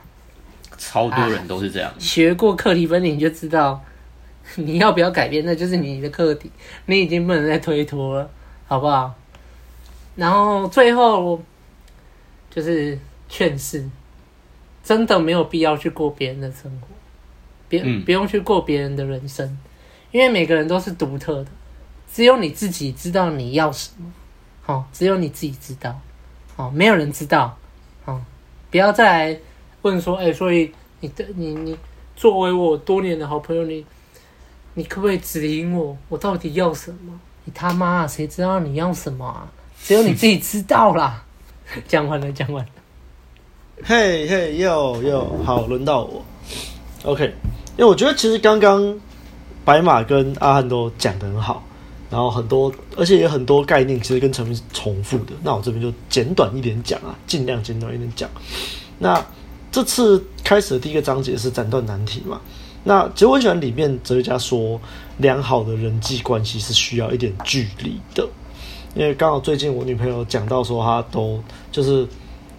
[0.79, 1.93] 超多人都是这样。
[1.99, 3.81] 学过课题分离你就知道。
[4.57, 5.45] 你要不要改变？
[5.45, 6.51] 那就是你的课题，
[6.87, 8.29] 你已经不能再推脱了，
[8.67, 9.15] 好不好？
[10.17, 11.41] 然后最后
[12.51, 12.99] 就是
[13.29, 13.89] 劝示，
[14.83, 16.89] 真的没有必要去过别人的生活，
[17.69, 19.57] 别、嗯、不用去过别人的人生，
[20.11, 21.47] 因为每个人都是独特的，
[22.13, 24.11] 只有你自己知道你要什么，
[24.63, 26.01] 好，只有你自己知道，
[26.61, 27.57] 哦，没有人知道，
[28.05, 28.21] 哦，
[28.71, 29.41] 不要再来
[29.83, 31.77] 问说，哎、所以你的你你
[32.17, 33.85] 作为我多年的好朋友，你。
[34.75, 35.97] 你可不可以指引我？
[36.09, 37.13] 我到底要什么？
[37.45, 39.51] 你他妈，谁知道你要什么啊？
[39.83, 41.25] 只有你自己知道啦。
[41.89, 42.71] 讲完了，讲完了。
[43.83, 46.25] 嘿嘿，又又好，轮到我。
[47.03, 47.25] OK，
[47.77, 48.99] 因为我觉得其实刚刚
[49.65, 51.65] 白马跟阿汉都讲的很好，
[52.11, 55.33] 然后很多，而且也很多概念其实跟前面是重复的。
[55.43, 58.29] 那我这边就简短一点讲啊，尽量简短一点讲。
[58.99, 59.25] 那
[59.71, 62.41] 这次开始的第一个章节是斩断难题嘛？
[62.83, 64.81] 那其实我喜欢里面哲学家说，
[65.19, 68.29] 良好的人际关系是需要一点距离的，
[68.95, 71.41] 因为刚好最近我女朋友讲到说，她都
[71.71, 72.05] 就是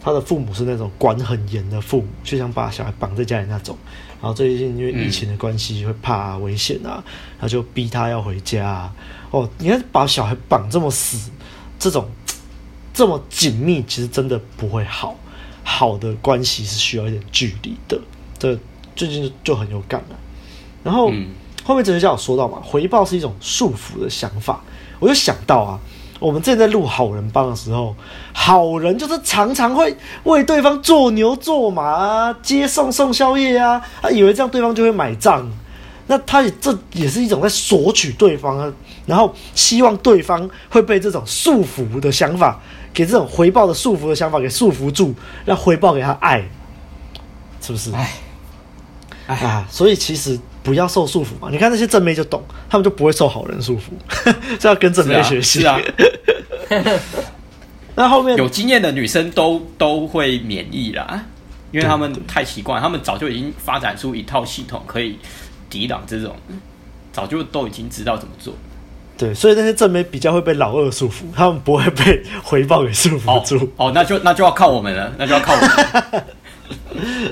[0.01, 3.75] 她的父母是那种管很严的父母，就想把小孩绑在家里那种。
[4.21, 7.03] 然后最近因为疫情的关系，会怕危险啊，
[7.37, 8.89] 然后就逼她要回家。
[9.31, 11.31] 哦，你看把小孩绑这么死，
[11.79, 12.07] 这种
[12.93, 15.15] 这么紧密，其实真的不会好。
[15.63, 17.99] 好的关系是需要一点距离的。
[18.37, 18.57] 这。
[18.93, 20.15] 最近就很有感了，
[20.83, 21.29] 然后、嗯、
[21.63, 24.61] 后面哲学家有说到嘛，回报是一种束缚的想法，
[24.99, 25.79] 我就想到啊，
[26.19, 27.95] 我们之前在录好人帮的时候，
[28.33, 35.49] 好人就是常常会为对方做牛做马啊，接送送宵夜啊，他以为这样对方就会买账，
[36.11, 38.73] 那他也这也是一种在索取对方啊，
[39.05, 42.59] 然后希望对方会被这种束缚的想法，
[42.93, 46.43] 给这种回报的束缚的想法给束缚住，让回报给他爱，
[47.61, 47.93] 是不是？
[47.93, 48.11] 哎。
[49.27, 51.47] 啊，所以其实不要受束缚嘛。
[51.49, 55.61] 你看那些正妹就懂，他们就不会受好人束缚， 这要跟正妹学习。
[55.61, 55.79] 是啊，
[56.67, 56.99] 是啊
[57.95, 61.23] 那后面有经验的女生都都会免疫啦，
[61.71, 65.17] 因为他们太习惯，他们早就已经发展出一套系统可以
[65.71, 66.35] 抵挡这种，
[67.11, 68.53] 早就都已经知道怎么做。
[69.17, 73.57] 对，所以那些正妹比较会被老二束缚，他们不会被回报给束缚住。
[73.77, 76.23] 哦，哦，那就那就要靠我们了，那就要靠我们。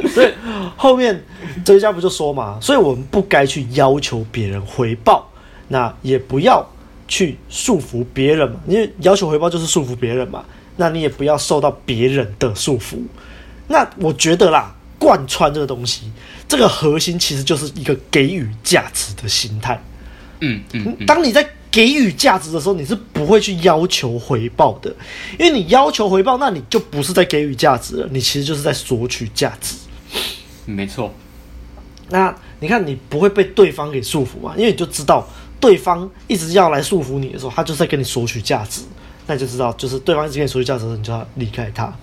[0.13, 0.31] 所以
[0.77, 1.23] 后面
[1.65, 5.27] 哲学家不就说嘛，所以我们不该去要求别人回报，
[5.67, 6.63] 那也不要
[7.07, 10.43] 去束缚别人嘛，因为要求回报就是束缚别人嘛，
[10.75, 12.97] 那你也不要受到别人的束缚。
[13.67, 16.11] 那我觉得啦，贯穿这个东西，
[16.49, 19.81] 这个核心其实就是一个给予价值的心态。
[20.41, 21.49] 嗯嗯，嗯，当你在。
[21.71, 24.89] 给予价值的时候，你是不会去要求回报的，
[25.37, 29.75] 因为你要求回报，那你就不是在给予价值了，你其实就是在索取价值。
[30.65, 31.13] 没错。
[32.09, 34.55] 那你看，你不会被对方给束缚嘛？
[34.57, 35.27] 因为你就知道，
[35.59, 38.81] 对方一直要来束缚你的时候，他就是在跟你索取价值。
[39.27, 41.93] 那你就知道，就是对方一直跟你索取价值的时候，你就要离开他。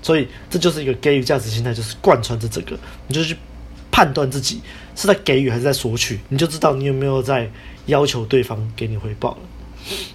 [0.00, 2.78] 所以这就是一个给予价值心态，就是贯穿着这个，
[3.08, 3.36] 你就去
[3.96, 4.60] 判断自己
[4.94, 7.50] 是在给予还是在索取，你就知道你有没有在。
[7.86, 9.38] 要求对方给你回报了，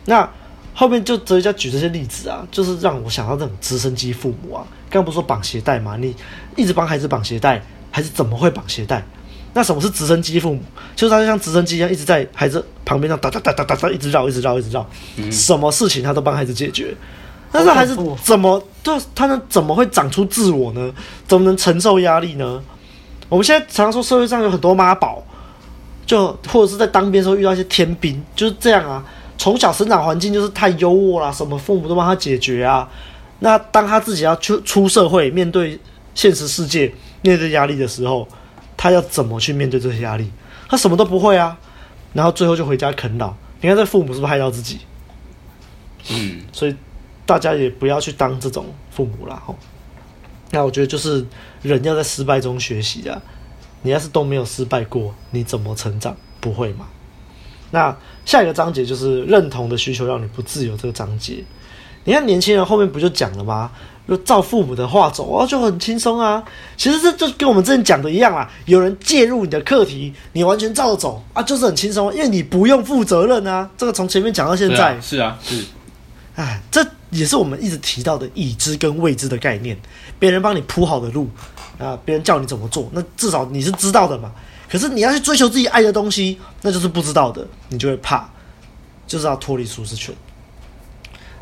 [0.04, 0.30] 那
[0.74, 4.68] 后面就哲学家举这些例子啊，就是让我想到这种直升机父母啊。
[4.90, 5.96] 刚刚不是说绑鞋带吗？
[5.96, 6.14] 你
[6.58, 9.02] 一直帮孩子绑鞋带，还是怎么会绑鞋带？
[9.54, 10.62] 那什么是直升机父母？
[10.98, 16.94] 就是他就像直升机一样，一直在孩子旁边上哒哒哒哒哒哒，一直绕，一直绕，一直绕，嗯、什么事情他都帮孩子解决。
[17.54, 20.94] 但是孩子怎么对他能怎么会长出自我呢？
[21.26, 22.62] 怎么能承受压力呢？
[23.32, 25.24] 我们现在常常说社会上有很多妈宝，
[26.06, 29.02] 就或者是在当兵的时候遇到一些天兵，就是这样啊。
[29.38, 32.86] 从小生长环境就是太优渥啦，什么父母都帮他解决啊。
[33.40, 35.80] 那当他自己要出出社会，面对
[36.14, 38.28] 现实世界，面对压力的时候，
[38.76, 40.30] 他要怎么去面对这些压力？
[40.68, 41.58] 他什么都不会啊，
[42.12, 43.34] 然后最后就回家啃老。
[43.62, 44.80] 你看这父母是不是害到自己？
[46.10, 46.76] 嗯，所以。
[47.24, 49.56] 大家也不要去当这种父母了吼。
[50.52, 51.26] 那我觉得就是
[51.62, 53.22] 人要在失败中学习啊。
[53.84, 56.16] 你要是都没有失败过，你怎么成长？
[56.40, 56.86] 不会嘛？
[57.72, 61.44] 那下一个章节就是认同的需求让你不自由这个章节。
[62.04, 63.72] 你看年轻人后面不就讲了吗？
[64.08, 66.44] 就照父母的话走啊，就很轻松啊。
[66.78, 68.48] 其实这就跟我们之前讲的一样啦。
[68.66, 73.68] 有人介入你的课题，你完全照着走啊，就是很轻松，因为你不用负责任啊。
[73.78, 75.66] 这个从前面讲到现在，是啊，是啊，是。
[76.36, 76.86] 哎，这。
[77.12, 79.78] 也是我们一直提到的已知跟未知的概念，
[80.18, 81.30] 别人帮你铺好的路
[81.78, 84.32] 啊，别人叫你怎么做，那至少你是知道的嘛。
[84.70, 88.30] 可是你要去追求自己爱的东西，那就是不知道的，你就会怕，
[89.06, 90.16] 就是要脱离舒适圈。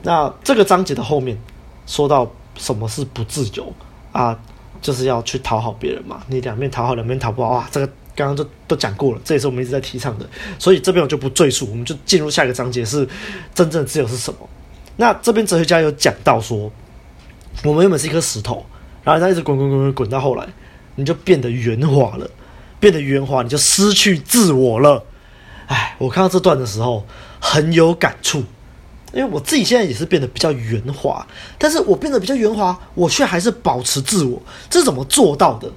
[0.01, 1.37] 那这个章节的后面
[1.85, 3.71] 说到什么是不自由
[4.11, 4.35] 啊，
[4.81, 6.23] 就是要去讨好别人嘛。
[6.27, 10.27] 你两边讨好，两边讨不好，哇，这个刚刚都都讲过了，这也是我们一直在提倡的。
[10.57, 13.07] 所以这边我就不赘述，我们就进入下一个章节，是
[13.53, 14.39] 真正的自由是什么。
[14.99, 16.69] 那这边哲学家有讲到说，
[17.63, 18.65] 我们原本是一颗石头，
[19.01, 20.45] 然后它一直滚滚滚滚滚到后来，
[20.95, 22.29] 你就变得圆滑了，
[22.81, 25.05] 变得圆滑，你就失去自我了。
[25.67, 27.05] 哎，我看到这段的时候
[27.39, 28.39] 很有感触，
[29.13, 31.25] 因为我自己现在也是变得比较圆滑，
[31.57, 35.71] 但是我变得比较圆滑，我却还是保持自我，这是怎么做到的？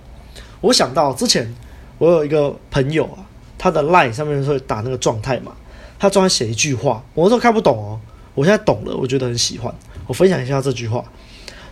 [0.61, 1.55] 我想到之前
[1.99, 3.23] 我有一个朋友啊，
[3.57, 5.53] 他的 line 上面会打那个状态嘛，
[5.97, 8.01] 他专门写一句话，我那时候看不懂哦。
[8.35, 9.74] 我现在懂了，我觉得很喜欢。
[10.07, 11.05] 我分享一下这句话，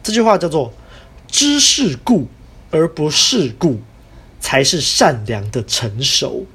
[0.02, 0.72] 这句话叫做
[1.26, 2.28] “知世故
[2.70, 3.80] 而不世故，
[4.40, 6.46] 才是善良的成熟”。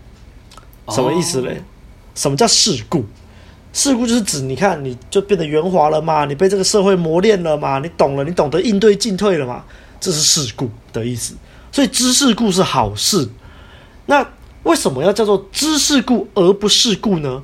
[0.89, 1.61] 什么意思嘞？
[2.13, 3.05] 什么叫世故？
[3.73, 9.65] 世故就是指你看，你就变得圆滑了嘛，你被这个社会磨练了嘛，你懂了，你懂得应对进退了嘛，
[9.99, 11.35] 这是世故的意思。
[11.71, 13.27] 所以知世故是好事。
[14.05, 14.25] 那
[14.63, 17.43] 为什么要叫做知世故而不世故呢？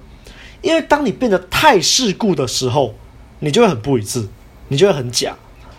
[0.61, 2.93] 因为当你变得太世故的时候，
[3.39, 4.27] 你就会很不一致，
[4.67, 5.35] 你就会很假，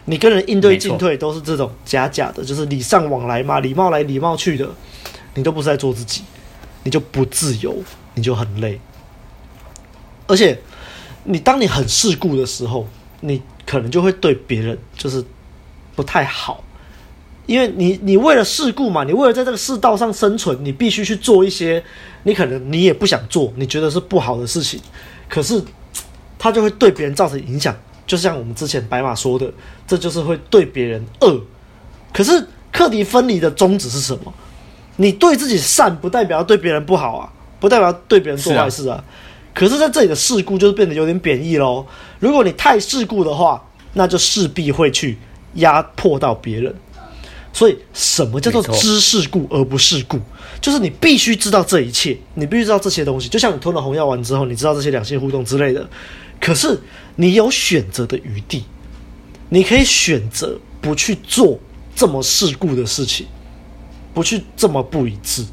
[0.06, 4.68] 你跟人应对进退都是这种假假的，就是礼尚往来嘛，礼貌来礼貌去的，
[5.34, 6.22] 你都不是在做自己，
[6.82, 7.76] 你就不自由，
[8.14, 8.80] 你就很累。
[10.26, 10.58] 而且，
[11.24, 12.88] 你当你很世故的时候，
[13.20, 15.24] 你可能就会对别人就是
[15.94, 16.64] 不太好。
[17.46, 21.82] 因为你，你为了世故嘛，你为了在这个世道上生存，你必须去做一些
[22.22, 24.80] 你可能你也不想做，你觉得是不好的事情，
[25.28, 25.62] 可是
[26.38, 27.76] 它就会对别人造成影响。
[28.06, 29.50] 就像我们之前白马说的，
[29.86, 31.40] 这就是会对别人恶。
[32.12, 34.32] 可是课题分离的宗旨是什么？
[34.96, 39.02] 你对自己善，不代表要对别人不好啊，不代表要对别人做坏事啊。
[39.54, 41.84] 可是在这里的世故就是变得有点贬义喽。
[42.20, 43.62] 如果你太世故的话，
[43.94, 45.18] 那就势必会去
[45.54, 46.74] 压迫到别人。
[47.52, 50.18] 所以，什么叫做知世故而不世故？
[50.60, 53.28] 就是你必须知道这一切，你必须知道这些东西。
[53.28, 55.86] 就像你吞了红药丸之后，你知道这些两性互动之类的。
[56.40, 56.80] 可是，
[57.16, 58.64] 你有选择的余地，
[59.50, 61.58] 你可以选择不去做
[61.94, 63.26] 这么世故的事情，
[64.14, 65.44] 不去这么不一致。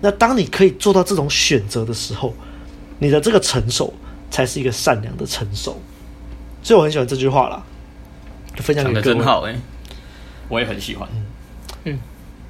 [0.00, 2.32] 那当你可以做到这种选择的时候，
[2.98, 3.92] 你的这个成熟
[4.30, 5.80] 才是一个善良的成熟。
[6.62, 7.62] 所以我很喜欢这句话啦，
[8.54, 9.16] 就分享给各位。
[9.16, 9.58] 真好哎。
[10.48, 11.22] 我也很喜欢，嗯，
[11.84, 11.98] 嗯，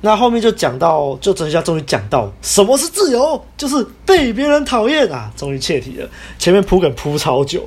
[0.01, 6.09] 那后面就讲到，就哲学家终于讲到什么是自由，就是被别人讨厌啊，终于切题了。
[6.39, 7.63] 前面铺梗铺超久，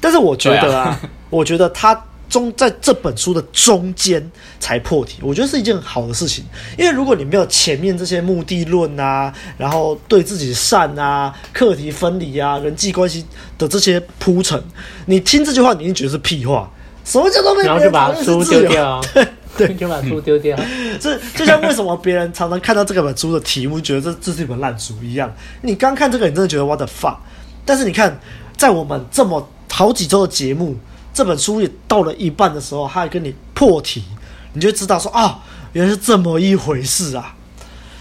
[0.00, 1.00] 但是我觉得啊，啊
[1.30, 6.44] 我觉得他中在这本书的中间才破题，我觉得是一件好的事情。
[6.76, 13.24] 因为如果你没有前面这些目的论啊，然后对自己善啊、课题分离啊、人际关系
[13.58, 14.60] 的这些铺陈，
[15.04, 16.68] 你听这句话，你一定觉得是屁话。
[17.04, 19.00] 什么叫做被别人讨厌是自由？
[19.14, 19.28] 对。
[19.56, 20.56] 对， 就把书丢掉。
[21.00, 25.32] 这就像为什么别人常常看到这个本书的题目，觉得这这是一本烂书一样。
[25.62, 27.16] 你刚看这个，你真的觉得 what the fuck？
[27.64, 28.20] 但是你看，
[28.56, 30.76] 在我们这么好几周的节目，
[31.12, 34.04] 这本书也到了一半的时候，他还跟你破题，
[34.52, 35.38] 你就知道说啊、哦，
[35.72, 37.34] 原来是这么一回事啊。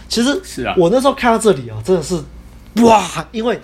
[0.07, 2.21] 其实是啊，我那时候看到这里啊，真的是
[2.83, 3.59] 哇，因为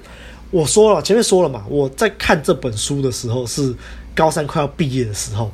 [0.49, 3.73] 我说了前面说了嘛，我在看这本书的时候是
[4.15, 5.51] 高三快要毕业的时候。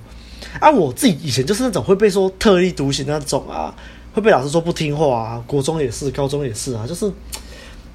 [0.59, 3.73] 啊，我自己以前就是那种会被说特立独行那种啊，
[4.13, 7.11] 会被老师说不听话啊，国中也是，高中也是啊，就是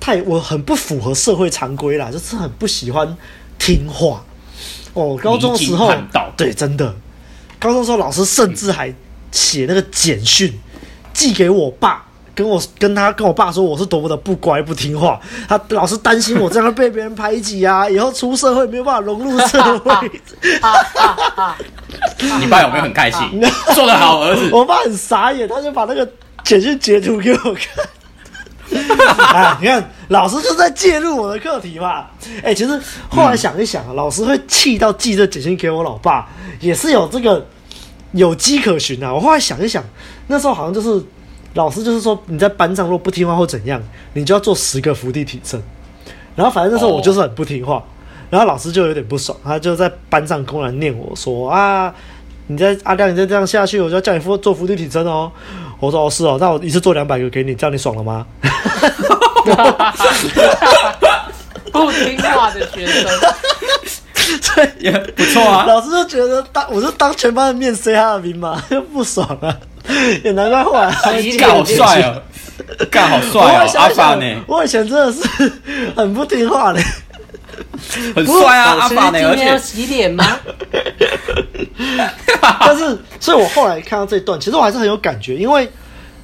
[0.01, 3.17] 太我很不符合社会常规啦，就是很不喜欢
[3.59, 4.25] 听话。
[4.95, 5.91] 哦，高中的时候，
[6.37, 6.95] 对，真的，
[7.59, 8.95] 高中时候老师甚至还
[9.31, 10.53] 写那个简讯
[11.15, 12.07] 寄给我爸。
[12.35, 19.95] 跟我跟他跟我爸说我是多么的不乖不听话，他老是担心我这样被别人排挤啊，以后出社会没有办法融入社会。
[22.41, 23.41] 你爸有没有很开心？
[23.75, 24.49] 做得好，儿子。
[24.51, 26.09] 我爸很傻眼，他就把那个
[26.43, 27.85] 简讯截图给我看。
[29.35, 32.07] 啊， 你看，老师就在介入我的课题嘛。
[32.39, 32.81] 哎、欸，其实
[33.11, 36.27] 后来想一想，嗯、老师会气到寄这简讯给我老爸，
[36.61, 37.47] 也是有这个
[38.13, 39.13] 有迹可循啊。
[39.13, 39.85] 我后来想一想，
[40.29, 41.05] 那时候好像就是。
[41.55, 43.83] 老师就是说，你在班上如果不听话或怎样，
[44.15, 45.63] 你就要做十个伏地挺身。
[46.35, 47.83] 然后反正那时候我就是很不听话，
[48.31, 51.95] 然后老师就有点不爽，他就在班上公然念我说啊，
[52.47, 55.31] 你在阿亮，你再这样下去，我就要叫你做做伏地挺身哦。
[55.79, 58.27] 我说哦是哦，那我一次做两百个给你，这样你爽了吗？
[61.73, 63.11] 不听话的学生，
[64.41, 65.65] 这也不错啊。
[65.67, 69.59] 老师就觉得当我是当全班的面塞他的名嘛，就 不爽了。
[70.25, 72.23] 也难怪后来他 干好帅哦，
[72.91, 74.25] 干好帅哦，阿法呢？
[74.47, 75.53] 我以前真的是
[75.97, 76.81] 很不听话的，
[78.15, 79.19] 很帅啊，阿爸呢？
[79.29, 80.25] 而且要洗脸吗？
[82.61, 85.69] 但是，所以我后来看到这段，其实我还是很有感觉，因为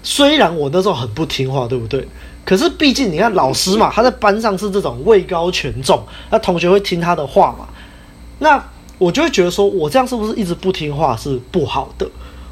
[0.03, 2.07] 虽然我那时候很不听话，对不对？
[2.45, 7.69] 可是毕竟你看老师嘛，他在班上是这种位高权重，那同学会听他的话嘛，
[8.39, 8.63] 那
[8.97, 12.09] 我就会觉得说，我这样是不是一直不听话是不好的？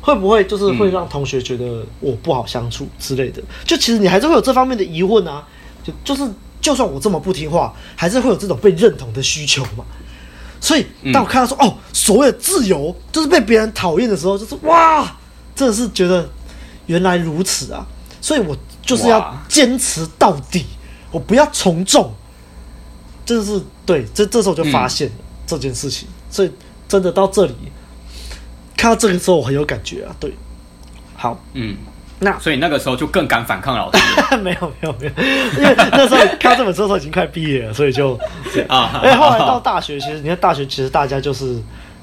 [0.07, 3.43] 会不会就是会让同学觉得我不好相处之类的？
[3.65, 5.45] 就其实你还是会有这方面的疑问啊。
[5.83, 9.85] 就就是就算我这么不听话，还是会有这种被认同的需求嘛。
[10.61, 15.17] 所以当我看到说哦，所谓的自由就是被别人讨厌的时候，就是哇，
[15.57, 16.29] 真的是觉得
[16.87, 17.85] 原来如此啊。
[18.21, 20.65] 所以我就是要坚持到底，
[21.11, 22.15] 我不要从众。
[23.25, 25.15] 真的是对，这这时候就发现了
[25.49, 26.07] 这件事情。
[26.31, 26.51] 所以
[26.87, 27.55] 真的到这里。
[28.77, 30.15] 看到这个时候，我很有感觉啊。
[30.21, 30.33] 对，
[31.17, 31.77] 好，嗯，
[32.21, 33.99] 那所以那个时候就更敢反抗老师。
[34.39, 35.13] 没有，没有，没有，
[35.59, 38.19] 因为那时候看到这本书的时候已经快毕业了，所以就
[38.69, 39.01] 啊。
[39.03, 41.59] 哎，后来到大学，其实你看大学，其实大家就是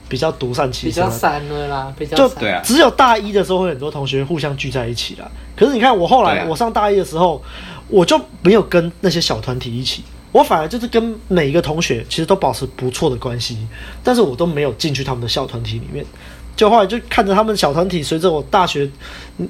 [0.10, 2.62] 比较独善其身，比较散了啦，比较就对啊。
[2.64, 5.30] 只有大一的时候会很多同学互相聚在一起啦。
[5.56, 7.42] 可是你看我后来，我上大一的时候，
[7.88, 13.58] 我就没有跟那些小团体一起，我反而就是跟每一个同学其实都保持不错的关系，
[14.04, 16.06] 但是我都没有进去他们的校团体里面。
[16.56, 18.90] 就后来就看着他们小团体，随着我大学，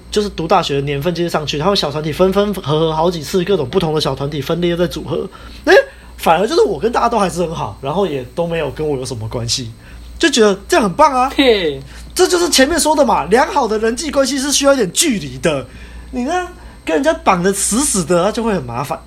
[0.09, 5.29] 就是读大学的年份接上去，他们小团体分分合合好几次，各种不同的小团体分裂在组合，
[5.65, 5.73] 哎，
[6.17, 9.69] 反而就是我跟大家都还是很好，然后也都没有跟我有什么关系，
[10.17, 11.29] 就觉得这样很棒啊。
[11.35, 11.81] 嘿，
[12.15, 15.65] 这就是前面说的嘛，良好的人际关系是需要一点距离的，
[16.11, 16.47] 你呢
[16.85, 18.97] 跟人家绑得死死的，那就会很麻烦。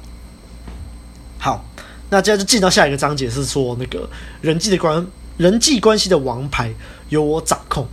[1.38, 1.64] 好，
[2.10, 4.08] 那接下来就进到下一个章节，是说那个
[4.42, 5.06] 人际的关
[5.36, 6.72] 人际关系的王牌。
[7.08, 7.86] 由我掌控，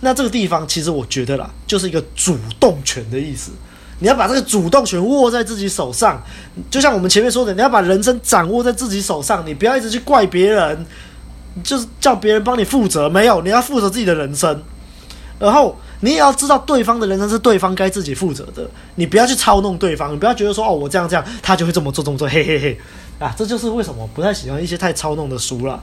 [0.00, 3.52] 那这个地方其实我觉得啦，就是一个主动权的意思。
[4.00, 6.20] 你要把这个主动权握在自己手上，
[6.68, 10.84] 就像我们前面说的，你要把人生掌握在自己手上，你不要一直去怪别人，
[11.62, 13.08] 就是叫别人帮你负责。
[13.08, 14.60] 没有，你要负责自己的人生。
[15.38, 22.80] 然后你也要知道对方的人生是对方该自己负责的，你不要去操弄对方，你不要觉得说哦，我这样这样，他就会这么做这么做，嘿嘿嘿
[23.20, 25.80] 啊，这就是为什么不太喜欢一些太操弄的书了，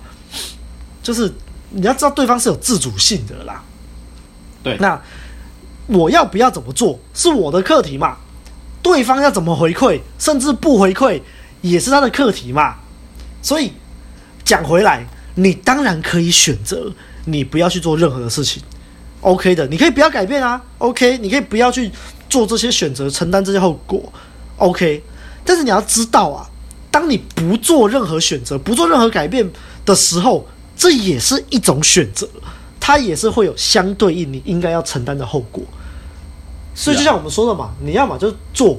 [1.05, 1.31] 就是。
[1.71, 3.61] 你要知道对方是有自主性的啦，
[4.63, 5.01] 对，那
[5.87, 8.15] 我要不要怎么做是我的课题嘛？
[8.81, 11.19] 对方要怎么回馈，甚至不回馈
[11.61, 12.75] 也是他的课题嘛。
[13.41, 13.73] 所以
[14.45, 16.93] 讲回来，你当然可以选择
[17.25, 18.63] 你不要去做任何的事情
[19.19, 21.91] ，OK 的，你可以不要改变啊，OK，你可以不要去
[22.29, 24.13] 做这些选择，承担这些后果
[24.57, 25.03] ，OK。
[25.43, 26.47] 但是你要知道啊，
[26.89, 29.51] 当你不做任何选择，不做任何改变
[29.83, 30.47] 的时候。
[30.75, 32.27] 这也是一种选择，
[32.79, 35.63] 它也是会有相对应你应该要承担的后果。
[36.73, 38.77] 所以就像我们说的嘛，你要么就做，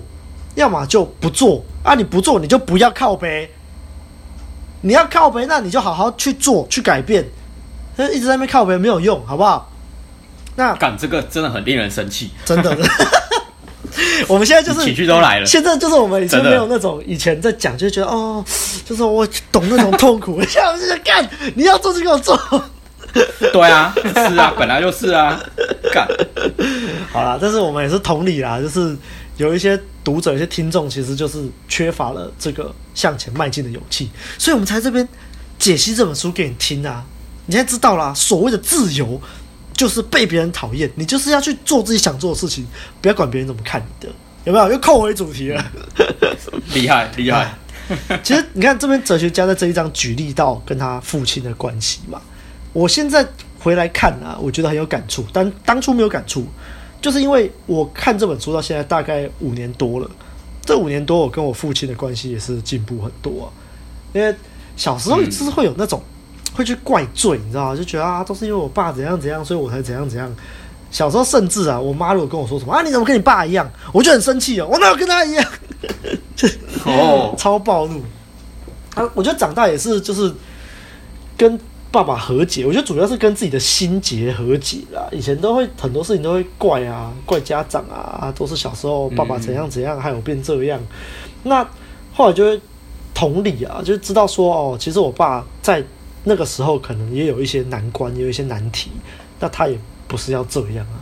[0.54, 1.94] 要么就不做啊！
[1.94, 3.50] 你不做，你就不要靠呗。
[4.82, 7.26] 你要靠呗，那你就好好去做，去改变。
[8.12, 9.72] 一直在那边靠呗没有用，好不好？
[10.56, 12.76] 那干这个真的很令人生气，真的。
[14.28, 18.44] 我们现在就是情绪都来了，现在就是我们已经没有那种以前在讲，就觉得哦，
[18.84, 20.40] 就是我懂那种痛苦。
[20.48, 22.38] 现在就在干，你要做就给我做。
[23.52, 25.40] 对啊，是啊，本来就是啊，
[25.90, 26.06] 干。
[27.10, 28.94] 好啦，但是我们也是同理啦，就是
[29.38, 35.08] 有一些读者、一些听众，其实就是缺乏了这个向前迈进的勇气，所以我们才这边
[35.58, 37.02] 解析这本书给你听啊。
[37.46, 39.18] 你现在知道啦，所谓的自由，
[39.76, 42.66] 就是被别人讨厌，你就是要去做自己想做的事情，
[43.00, 44.12] 不要管别人怎么看你的，
[44.44, 44.72] 有没有？
[44.72, 45.64] 又扣回主题了，
[46.72, 47.54] 厉 害厉害。
[48.24, 52.20] 其实你看这边哲学家在这一章举例到跟他父亲的关系嘛，
[52.72, 53.24] 我现在
[53.60, 56.46] 回来看啊，我觉得很有感触，但当初没有感触，
[57.00, 60.10] 就是因为我看这本书到现在大概五年多了，
[60.64, 63.46] 这五年多我跟我父亲的关系也是进步很多啊，
[64.12, 64.34] 因为
[64.76, 66.02] 小时候也是会有那种
[66.56, 67.76] 会去怪罪，你知道吗？
[67.76, 70.34] 就觉得啊，都是因为我爸怎样怎样，所以我才怎样怎样。
[70.90, 75.44] 小时候甚至啊，我妈如果跟我说什么啊，你怎么跟你爸一样，我就很生气哦，我哪有跟他一样？
[76.86, 78.00] 哦，超暴怒
[78.94, 79.06] 啊！
[79.14, 80.32] 我觉得长大也是，就是
[81.36, 81.58] 跟
[81.90, 82.64] 爸爸和解。
[82.64, 85.06] 我觉得主要是跟自己的心结和解啦。
[85.10, 90.80] 以前都会很多事情都会怪啊，怪家长啊，都是小时候爸爸怎样怎样，害我变这样。
[91.42, 91.66] 那
[92.14, 92.60] 后来就会
[93.12, 95.82] 同理啊，就知道说哦，其实我爸在
[96.28, 98.90] 那个时候可能也有一些难关，也有一些难题。
[99.38, 100.98] 那他也不是要这样啊。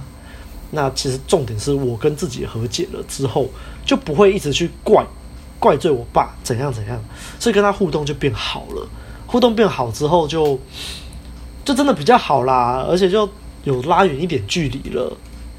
[0.71, 3.49] 那其实重点是我跟自己和解了之后，
[3.87, 5.05] 就不会一直去怪。
[5.61, 7.03] 怪罪我爸怎样怎样，
[7.39, 8.87] 所以跟他互动就变好了。
[9.27, 10.45] 互动变好之后就，
[11.65, 13.27] 就就真的比较好啦，而且就
[13.63, 15.17] 有拉远一点距离了。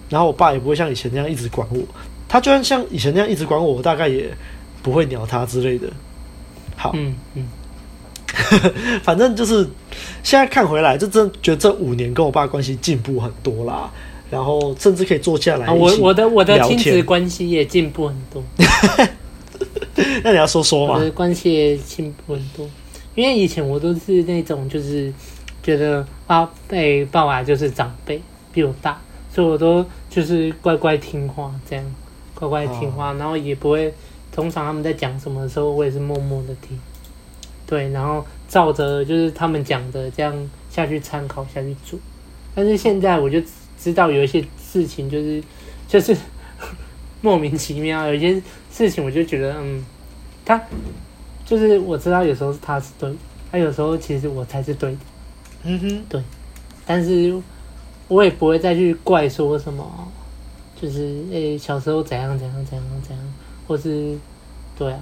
[0.08, 1.82] 然后我爸也不会像以前那样一直管我，
[2.28, 4.32] 他就算像以前那样一直管我，我大概也
[4.84, 5.88] 不会鸟他之类的。
[6.76, 7.48] 好，嗯嗯，
[9.04, 9.68] 反正就是
[10.24, 13.90] 现在看回来，就真觉得这五年跟我爸关系进步很多啦。
[14.32, 18.44] 然后甚至可以坐下来，我我的我的亲子关系也进步很多。
[20.24, 20.96] 那你要说说嘛？
[20.96, 22.68] 我的关系也进步很多，
[23.14, 25.14] 因为以前我都是那种就是
[25.62, 28.20] 觉得啊被爸爸就是长辈
[28.52, 29.00] 比我大，
[29.32, 31.86] 所以我都就是乖乖听话这样，
[32.34, 33.94] 乖乖听话，然后也不会，
[34.32, 36.78] 通常他们在讲什么的时候，我也是默默的听，
[37.68, 42.00] 对，然后照着就是他们讲的这样下去参考下去做。
[42.54, 43.42] 但是现在我就
[43.78, 45.44] 知道有一些事情就是
[45.88, 46.16] 就是
[47.22, 48.42] 莫名其妙，有一些。
[48.76, 49.82] 事情我就觉得，嗯，
[50.44, 50.62] 他
[51.46, 53.10] 就是我知道有时候是他是对，
[53.50, 54.98] 他有时候其实我才是对的，
[55.64, 56.22] 嗯哼，对，
[56.86, 57.34] 但是
[58.10, 60.12] 我也不会再去怪说什么，
[60.76, 63.34] 就是诶、欸、小时候怎样怎样怎样怎样，
[63.66, 64.18] 或是
[64.78, 65.00] 对啊，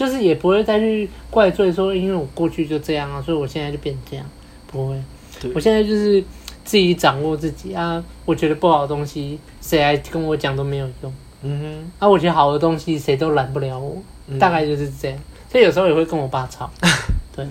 [0.00, 4.24] 就是也不会再去怪罪说，因为我过去就这样啊，所以我现在就变这样，
[4.66, 4.98] 不会，
[5.54, 6.24] 我现在就是
[6.64, 11.12] 自己掌握自己啊，我觉得不好的东西，谁来跟我讲都没有用。
[11.42, 13.94] 嗯哼，啊，我觉得好的东西谁都拦不了我，
[14.28, 15.18] 嗯、大概就是这样。
[15.52, 16.70] 所以有时候也会跟我爸吵，
[17.36, 17.46] 对，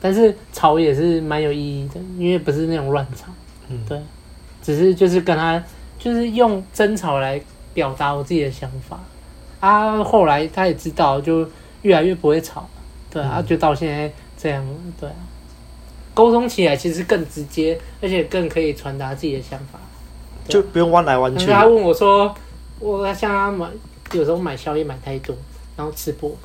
[0.00, 3.26] 但是吵也是蛮有意义的，因为不是那种乱吵，
[3.68, 4.00] 嗯，对，
[4.62, 5.62] 只是就是跟他
[5.98, 7.38] 就是用争吵来
[7.74, 8.98] 表达我自己的想法。
[9.58, 11.48] 啊，后来他也知道，就
[11.82, 12.68] 越来越不会吵，
[13.10, 14.64] 对啊，嗯、就到现在这样，
[15.00, 15.16] 对啊，
[16.14, 19.78] 沟通起来其实更直接，而且更可以传达自己的想法，
[20.48, 21.46] 就不用弯来弯去。
[21.46, 22.34] 他问我说。
[22.78, 23.66] 我像他买，
[24.12, 25.34] 有时候买宵夜买太多，
[25.78, 26.36] 然后吃不完，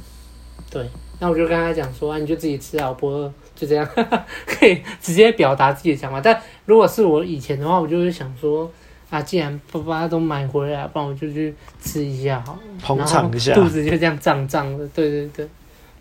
[0.70, 3.86] 对，那我就跟他讲说啊，你就自己吃啊，我不饿，就这样，
[4.48, 6.22] 可以直接表达自己的想法。
[6.22, 8.72] 但如果是我以前的话，我就会想说
[9.12, 15.48] 啊，既然爸爸都买回来，不然我就去吃一下好了，捧场一下，肚子就这样胀胀的，对对对，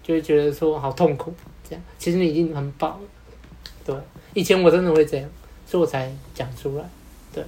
[0.02, 1.34] 就会觉得说好痛苦，
[1.68, 3.00] 这样，其实你已经很饱了，
[3.84, 3.94] 对，
[4.32, 5.28] 以前我真的会这样，
[5.66, 6.84] 所以我才讲出来，
[7.34, 7.44] 对。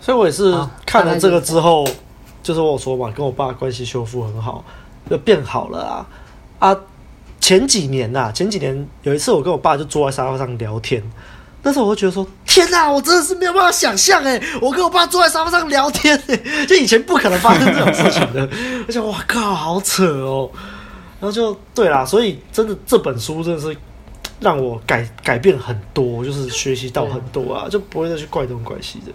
[0.00, 0.52] 所以我也是
[0.84, 1.86] 看了这个之后，
[2.42, 4.62] 就是我说嘛，跟我爸关系修复很好，
[5.08, 6.06] 就变好了啊
[6.58, 6.76] 啊！
[7.40, 11.02] 前几年呐，前几年有一次我跟我爸就坐在沙发上聊天，
[11.64, 16.36] 那时候我就觉得说，天哪，我真的是没有办法想象哎，我跟我爸坐在沙发上聊天诶，
[16.68, 18.48] 就以前不可能发生这种事情的，
[18.86, 20.50] 而且哇靠，好扯哦！
[21.20, 23.74] 然后就对啦，所以真的这本书真的是
[24.40, 29.12] 让我改改变很多，就是学习到很多啊，就不会再去怪东怪西的。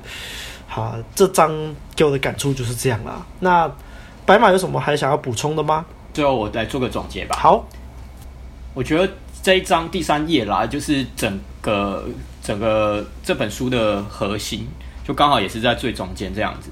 [0.68, 1.52] 好，这章
[1.95, 3.24] 给我的感触就是这样啦。
[3.39, 3.72] 那
[4.26, 5.86] 白马有什么还想要补充的吗？
[6.14, 7.38] 最后我来做个总结吧。
[7.39, 7.64] 好，
[8.74, 9.08] 我觉得
[9.43, 12.06] 这一章第三页啦，就是整个
[12.50, 14.68] 整个这本书的核心，
[15.08, 16.72] 就刚好也是在最中间这样子。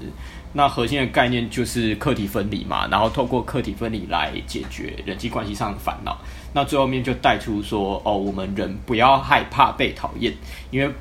[0.52, 6.18] 那核心的概念就是课题分离嘛，然后透过课题分离来解决人际关系上的烦恼。
[6.52, 10.34] 那最后面就带出说，哦，我们人不要害怕被讨厌，
[10.72, 10.92] 因为。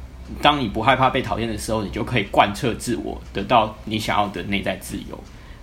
[0.41, 5.17] 当你不害怕被讨厌的时候，你就可以贯彻自我，得到你想要的内在自由。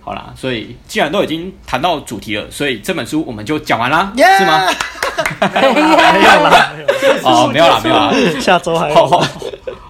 [0.05, 4.37] 好啦，所以既然都已经谈到主题了，所以这本书我们就讲完啦，Yeah!
[4.37, 4.67] 是吗？
[5.51, 6.71] 没有啦，
[7.23, 9.23] 哦，没有啦， 没有啦，下周还有后后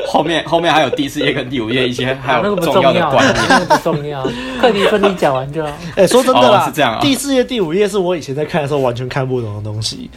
[0.08, 4.24] 后面后面还有第四页跟第五页一些还有重要的观念， 那个不重要，
[4.62, 5.70] 课题分你讲完就好。
[5.98, 7.00] 哎，说真的啦，哦、是这样啊。
[7.02, 10.10] 第四页、第五页是我以前在看的时候完全看不懂的东西。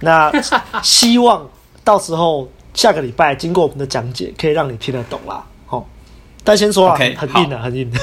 [0.00, 0.30] 那
[0.82, 1.48] 希望
[1.82, 2.46] 到时候。
[2.74, 5.42] 下个礼拜经过我们的讲解，可以让你听得懂啦。
[5.66, 5.84] 好、哦，
[6.44, 7.98] 但先说啊，okay, 很硬的，很硬的。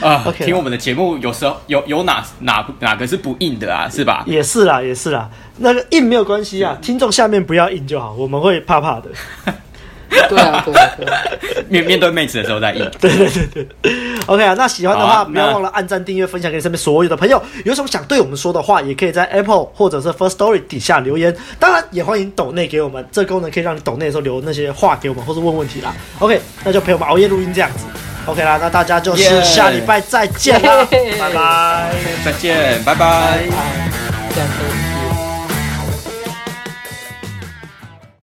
[0.00, 3.88] 啊，uh, okay 听我们的节目，有时候有有哪哪哪个是不硬的啊？
[3.88, 4.24] 是吧？
[4.26, 5.28] 也是啦，也是啦。
[5.58, 9.10] 那个硬没有关系啊，是听众下面不要硬就好，我们会怕怕的。
[10.08, 11.20] 对啊，对啊，对啊。
[11.68, 12.90] 面面对妹子的时候再硬。
[13.00, 13.92] 对对对对。
[14.26, 17.42] OK 啊，那喜欢的话不要忘了按赞、订阅、分享给身边所有的朋友。
[17.64, 21.36] 有什么想对我们说的话，也可以在 Apple 或者是 First Story 底下留言。
[21.58, 25.92] 当然，也欢迎抖内给我们，这个功能可以让你抖内的时候留那些话给我们，或是问问题啦。
[26.20, 27.84] OK，那就陪我们熬夜录音这样子。
[28.26, 30.84] OK 啦，那大家就是下礼拜再见啦，
[31.18, 31.90] 拜拜，
[32.24, 33.44] 再见，拜拜。
[34.34, 34.85] 拜拜